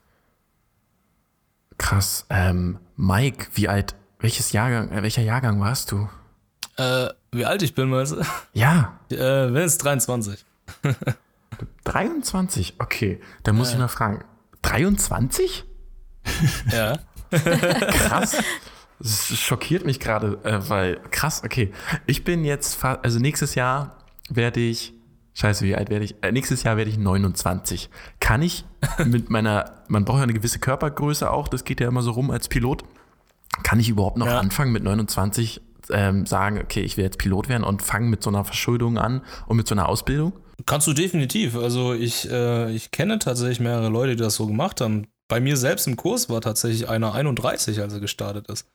[1.77, 2.25] Krass.
[2.29, 6.09] Ähm, Mike, wie alt, welches Jahrgang, äh, welcher Jahrgang warst du?
[6.77, 8.21] Äh, wie alt ich bin, weißt du?
[8.53, 10.43] Ja, Äh, wenn jetzt 23.
[11.83, 12.75] 23.
[12.79, 14.23] Okay, dann muss ich mal fragen.
[14.61, 15.65] 23?
[16.71, 16.97] Ja.
[17.31, 18.37] Krass.
[18.99, 21.71] Das schockiert mich gerade, äh, weil krass, okay.
[22.05, 23.97] Ich bin jetzt, also nächstes Jahr
[24.29, 24.93] werde ich,
[25.33, 26.15] scheiße, wie alt werde ich?
[26.21, 27.89] Äh, nächstes Jahr werde ich 29.
[28.19, 28.65] Kann ich
[29.05, 32.29] mit meiner, man braucht ja eine gewisse Körpergröße auch, das geht ja immer so rum
[32.31, 32.83] als Pilot.
[33.63, 34.39] Kann ich überhaupt noch Ja.
[34.39, 38.29] anfangen mit 29 ähm, sagen, okay, ich will jetzt Pilot werden und fangen mit so
[38.29, 40.33] einer Verschuldung an und mit so einer Ausbildung?
[40.65, 41.55] Kannst du definitiv.
[41.55, 45.07] Also ich, äh, ich kenne tatsächlich mehrere Leute, die das so gemacht haben.
[45.29, 48.67] Bei mir selbst im Kurs war tatsächlich einer 31, als er gestartet ist.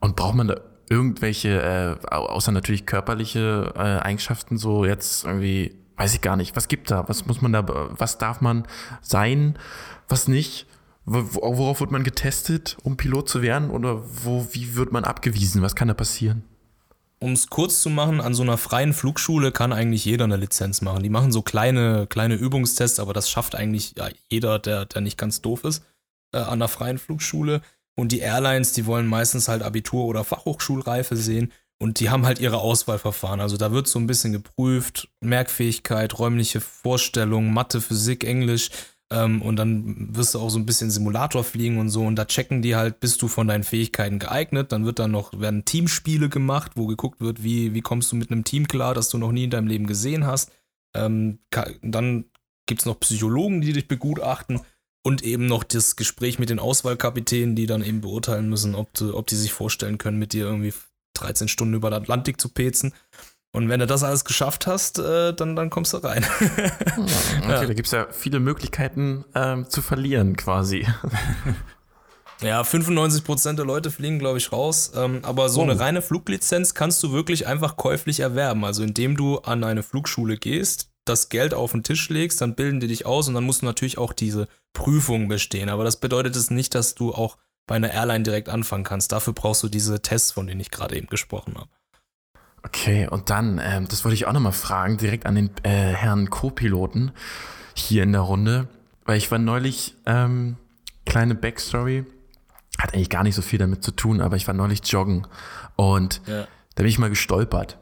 [0.00, 1.60] Und braucht man da irgendwelche,
[2.02, 6.68] äh, au- außer natürlich körperliche äh, Eigenschaften, so jetzt irgendwie, weiß ich gar nicht, was
[6.68, 7.08] gibt da?
[7.08, 8.66] Was muss man da, was darf man
[9.02, 9.58] sein,
[10.08, 10.66] was nicht?
[11.04, 13.70] Wo- wo- Worauf wird man getestet, um Pilot zu werden?
[13.70, 15.62] Oder wo, wie wird man abgewiesen?
[15.62, 16.44] Was kann da passieren?
[17.20, 20.82] Um es kurz zu machen, an so einer freien Flugschule kann eigentlich jeder eine Lizenz
[20.82, 21.02] machen.
[21.02, 25.18] Die machen so kleine, kleine Übungstests, aber das schafft eigentlich ja, jeder, der, der nicht
[25.18, 25.84] ganz doof ist,
[26.32, 27.60] äh, an einer freien Flugschule.
[27.98, 31.52] Und die Airlines, die wollen meistens halt Abitur- oder Fachhochschulreife sehen.
[31.80, 33.40] Und die haben halt ihre Auswahlverfahren.
[33.40, 38.70] Also da wird so ein bisschen geprüft, Merkfähigkeit, räumliche Vorstellung, Mathe, Physik, Englisch.
[39.12, 42.04] Ähm, und dann wirst du auch so ein bisschen Simulator fliegen und so.
[42.04, 44.70] Und da checken die halt, bist du von deinen Fähigkeiten geeignet.
[44.70, 48.30] Dann wird dann noch, werden Teamspiele gemacht, wo geguckt wird, wie, wie kommst du mit
[48.30, 50.52] einem Team klar, das du noch nie in deinem Leben gesehen hast.
[50.94, 51.40] Ähm,
[51.82, 52.26] dann
[52.66, 54.60] gibt es noch Psychologen, die dich begutachten.
[55.08, 59.16] Und eben noch das Gespräch mit den Auswahlkapitänen, die dann eben beurteilen müssen, ob, du,
[59.16, 60.74] ob die sich vorstellen können, mit dir irgendwie
[61.14, 62.92] 13 Stunden über den Atlantik zu pezen.
[63.52, 66.26] Und wenn du das alles geschafft hast, äh, dann, dann kommst du rein.
[67.42, 70.86] Okay, da gibt es ja viele Möglichkeiten ähm, zu verlieren quasi.
[72.40, 74.92] Ja, 95% der Leute fliegen, glaube ich, raus.
[74.94, 75.64] Ähm, aber so Oh.
[75.64, 78.64] eine reine Fluglizenz kannst du wirklich einfach käuflich erwerben.
[78.64, 82.80] Also indem du an eine Flugschule gehst, das Geld auf den Tisch legst, dann bilden
[82.80, 85.68] die dich aus und dann musst du natürlich auch diese Prüfung bestehen.
[85.68, 87.36] Aber das bedeutet es nicht, dass du auch
[87.66, 89.12] bei einer Airline direkt anfangen kannst.
[89.12, 91.68] Dafür brauchst du diese Tests, von denen ich gerade eben gesprochen habe.
[92.64, 96.28] Okay, und dann, ähm, das wollte ich auch nochmal fragen, direkt an den äh, Herrn
[96.28, 97.12] Co-Piloten
[97.74, 98.68] hier in der Runde,
[99.04, 100.56] weil ich war neulich, ähm,
[101.06, 102.04] kleine Backstory,
[102.78, 105.26] hat eigentlich gar nicht so viel damit zu tun, aber ich war neulich joggen
[105.76, 106.42] und Ja.
[106.74, 107.78] da bin ich mal gestolpert.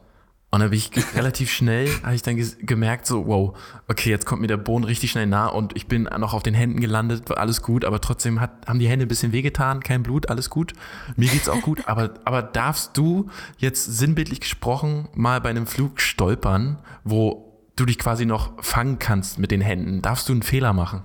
[0.49, 3.57] Und da bin ich relativ schnell, habe ich dann gemerkt, so, wow,
[3.89, 6.53] okay, jetzt kommt mir der Boden richtig schnell nah und ich bin noch auf den
[6.53, 10.03] Händen gelandet, war alles gut, aber trotzdem hat, haben die Hände ein bisschen wehgetan, kein
[10.03, 10.71] Blut, alles gut.
[11.17, 15.99] Mir geht's auch gut, aber, aber darfst du jetzt sinnbildlich gesprochen mal bei einem Flug
[15.99, 20.01] stolpern, wo du dich quasi noch fangen kannst mit den Händen?
[20.01, 21.03] Darfst du einen Fehler machen?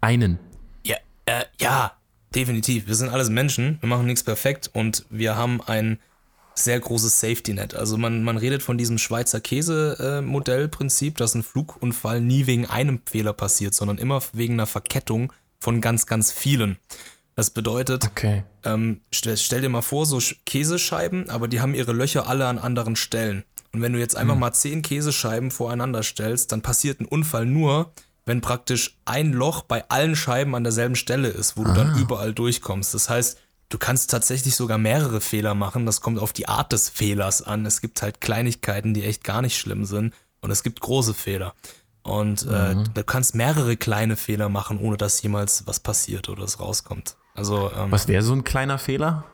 [0.00, 0.40] Einen.
[0.84, 0.96] Ja,
[1.26, 1.92] äh, ja,
[2.34, 2.88] definitiv.
[2.88, 6.00] Wir sind alles Menschen, wir machen nichts perfekt und wir haben ein
[6.54, 7.74] sehr großes Safety-Net.
[7.74, 13.32] Also man, man redet von diesem Schweizer Käse-Modell-Prinzip, dass ein Flugunfall nie wegen einem Fehler
[13.32, 16.78] passiert, sondern immer wegen einer Verkettung von ganz, ganz vielen.
[17.36, 18.44] Das bedeutet, Okay.
[18.64, 22.46] ähm, stell, stell dir mal vor, so Sch- Käsescheiben, aber die haben ihre Löcher alle
[22.46, 23.44] an anderen Stellen.
[23.72, 27.92] Und wenn du jetzt einfach mal zehn Käsescheiben voreinander stellst, dann passiert ein Unfall nur,
[28.24, 32.32] wenn praktisch ein Loch bei allen Scheiben an derselben Stelle ist, wo du dann überall
[32.32, 32.94] durchkommst.
[32.94, 33.38] Das heißt,
[33.68, 35.86] du kannst tatsächlich sogar mehrere Fehler machen.
[35.86, 37.66] Das kommt auf die Art des Fehlers an.
[37.66, 40.14] Es gibt halt Kleinigkeiten, die echt gar nicht schlimm sind.
[40.40, 41.54] Und es gibt große Fehler.
[42.02, 42.92] Und äh, Mhm.
[42.94, 47.16] du kannst mehrere kleine Fehler machen, ohne dass jemals was passiert oder es rauskommt.
[47.34, 49.24] Also, ähm, Was wäre so ein kleiner Fehler?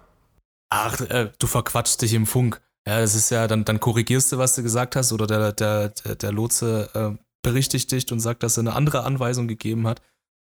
[0.73, 2.61] ach, äh, du verquatschst dich im Funk.
[2.87, 5.89] Ja, das ist ja, dann, dann korrigierst du, was du gesagt hast, oder der, der,
[5.89, 10.01] der, der Lotse äh, berichtigt dich und sagt, dass er eine andere Anweisung gegeben hat.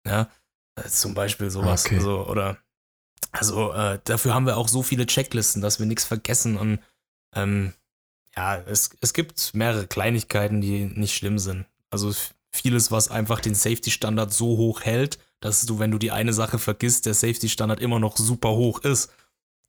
[0.05, 0.27] Ja,
[0.75, 1.85] äh, zum Beispiel sowas.
[1.85, 1.97] Okay.
[1.97, 2.57] Also, oder,
[3.37, 6.79] also, äh, dafür haben wir auch so viele Checklisten, dass wir nichts vergessen und,
[7.35, 7.73] ähm,
[8.35, 11.65] ja, es, es gibt mehrere Kleinigkeiten, die nicht schlimm sind.
[11.89, 12.13] Also
[12.51, 16.59] vieles, was einfach den Safety-Standard so hoch hält, dass du, wenn du die eine Sache
[16.59, 19.11] vergisst, der Safety-Standard immer noch super hoch ist.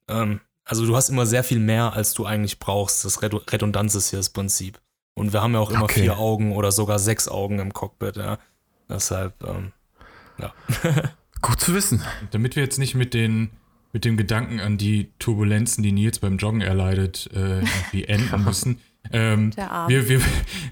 [0.09, 3.05] Ähm, also du hast immer sehr viel mehr, als du eigentlich brauchst.
[3.05, 4.81] Das Redu- Redundanz ist hier das Prinzip.
[5.14, 6.03] Und wir haben ja auch immer Okay.
[6.03, 8.39] vier Augen oder sogar sechs Augen im Cockpit, ja.
[8.89, 9.73] Deshalb, ähm,
[10.39, 10.53] ja.
[11.47, 12.03] Gut zu wissen.
[12.33, 13.51] Damit wir jetzt nicht mit den
[13.93, 18.79] mit dem Gedanken an die Turbulenzen, die Nils beim Joggen erleidet, äh, irgendwie enden müssen.
[19.13, 19.53] Ähm,
[19.87, 20.21] wir, wir,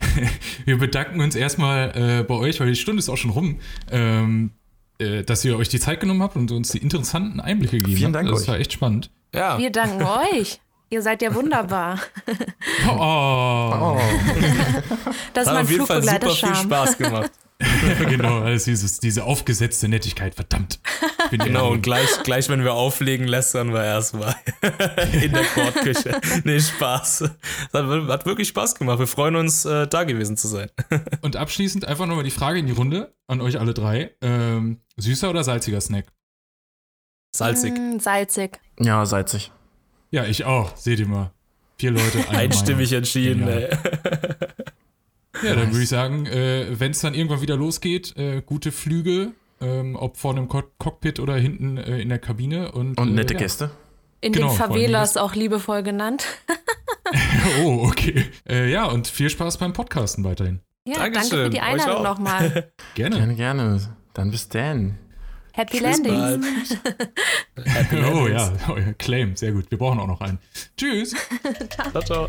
[0.67, 3.61] wir bedanken uns erstmal äh, bei euch, weil die Stunde ist auch schon rum,
[3.91, 4.51] ähm,
[4.99, 8.15] äh, dass ihr euch die Zeit genommen habt und uns die interessanten Einblicke gegeben Vielen
[8.15, 8.27] habt.
[8.27, 8.49] Dank das euch.
[8.49, 9.11] war echt spannend.
[9.33, 10.61] Ja, Wir danken euch.
[10.91, 11.99] Ihr seid ja wunderbar.
[12.89, 13.99] Oh,
[15.33, 16.65] Das ist hat mein auf jeden Fall super viel Flugbegleiter-Charme.
[16.65, 17.31] Spaß gemacht.
[18.09, 20.81] genau, alles dieses, diese aufgesetzte Nettigkeit, verdammt.
[21.31, 24.35] Genau, und gleich, gleich wenn wir auflegen, lästern wir erstmal
[25.23, 26.21] in der Bordküche.
[26.45, 27.31] Nee, Spaß.
[27.73, 28.99] Das hat, hat wirklich Spaß gemacht.
[28.99, 30.71] Wir freuen uns, äh, da gewesen zu sein.
[31.23, 34.15] Und abschließend einfach nochmal die Frage in die Runde an euch alle drei.
[34.21, 36.07] Ähm, süßer oder salziger Snack?
[37.35, 37.73] Salzig.
[37.73, 38.61] Mm, salzig.
[38.79, 39.51] Ja, salzig.
[40.11, 40.77] Ja, ich auch.
[40.77, 41.33] Seht ihr mal.
[41.79, 43.79] Vier Leute, Einstimmig entschieden, Genial.
[44.05, 44.49] ey.
[45.43, 49.33] Ja, dann würde ich sagen, äh, wenn es dann irgendwann wieder losgeht, äh, gute Flüge,
[49.61, 52.73] ähm, ob vorne im Co Cockpit oder hinten äh, in der Kabine.
[52.73, 53.41] Und, Und äh, nette ja.
[53.41, 53.71] Gäste.
[54.21, 56.27] In Genau, den Favelas auch liebevoll genannt.
[57.63, 58.25] Oh, okay.
[58.49, 60.61] Äh, ja, und viel Spaß beim Podcasten weiterhin.
[60.87, 62.73] Ja, Dankeschön, danke für die Einladung nochmal.
[62.95, 63.17] Gerne.
[63.17, 63.97] Gerne, gerne.
[64.15, 64.99] Dann bis dann.
[65.53, 66.77] Happy Bis Landings.
[66.83, 67.67] bald.
[67.67, 68.61] Happy Oh Landings.
[68.67, 69.71] ja, oh, ja, Claim, sehr gut.
[69.71, 70.39] Wir brauchen auch noch einen.
[70.77, 71.15] Tschüss.
[71.93, 72.29] Ciao, ciao.